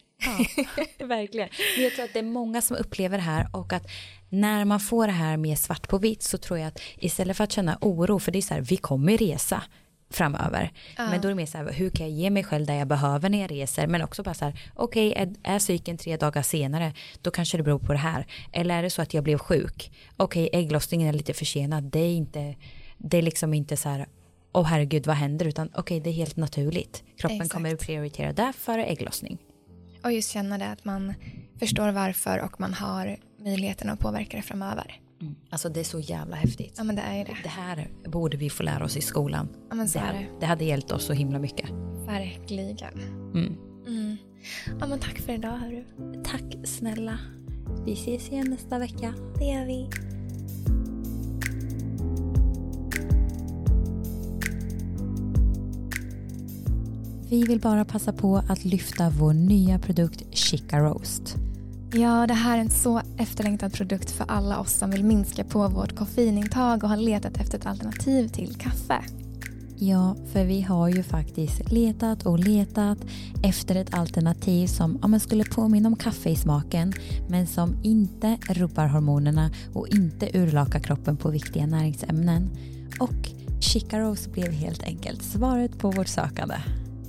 [0.99, 1.49] Ja, verkligen.
[1.77, 3.87] Men jag tror att det är många som upplever det här och att
[4.29, 7.45] när man får det här mer svart på vitt så tror jag att istället för
[7.45, 9.63] att känna oro, för det är så här, vi kommer resa
[10.11, 10.73] framöver.
[10.97, 11.11] Ja.
[11.11, 12.89] Men då är det mer så här, hur kan jag ge mig själv det jag
[12.89, 13.87] behöver när jag reser?
[13.87, 17.63] Men också bara så här, okej, är, är cykeln tre dagar senare, då kanske det
[17.63, 18.27] beror på det här.
[18.53, 19.93] Eller är det så att jag blev sjuk?
[20.17, 22.55] Okej, ägglossningen är lite försenad, det är inte,
[22.99, 24.07] det är liksom inte så här,
[24.53, 25.47] åh herregud, vad händer?
[25.47, 27.05] Utan okej, det är helt naturligt.
[27.17, 27.53] Kroppen Exakt.
[27.53, 29.39] kommer att prioritera det före ägglossning.
[30.05, 31.15] Och just känna det att man
[31.59, 35.01] förstår varför och man har möjligheten att påverka det framöver.
[35.51, 36.75] Alltså det är så jävla häftigt.
[36.77, 37.37] Ja men det är ju det.
[37.43, 39.49] Det här borde vi få lära oss i skolan.
[39.71, 40.27] Ja men så Det, är hade- det.
[40.41, 41.71] det hade hjälpt oss så himla mycket.
[42.07, 42.99] Verkligen.
[43.35, 43.57] Mm.
[43.87, 44.17] Mm.
[44.81, 45.85] Ja men tack för idag hörru.
[46.25, 47.19] Tack snälla.
[47.87, 49.15] Vi ses igen nästa vecka.
[49.39, 49.89] Det gör vi.
[57.29, 61.37] Vi vill bara passa på att lyfta vår nya produkt Chica Roast.
[61.93, 65.69] Ja, det här är en så efterlängtad produkt för alla oss som vill minska på
[65.69, 69.03] vårt koffeinintag och har letat efter ett alternativ till kaffe.
[69.77, 72.99] Ja, för vi har ju faktiskt letat och letat
[73.43, 76.93] efter ett alternativ som ja, skulle påminna om kaffe i smaken
[77.29, 82.51] men som inte rubbar hormonerna och inte urlakar kroppen på viktiga näringsämnen.
[83.01, 86.55] Och Chica Roast blev helt enkelt svaret på vårt sökande.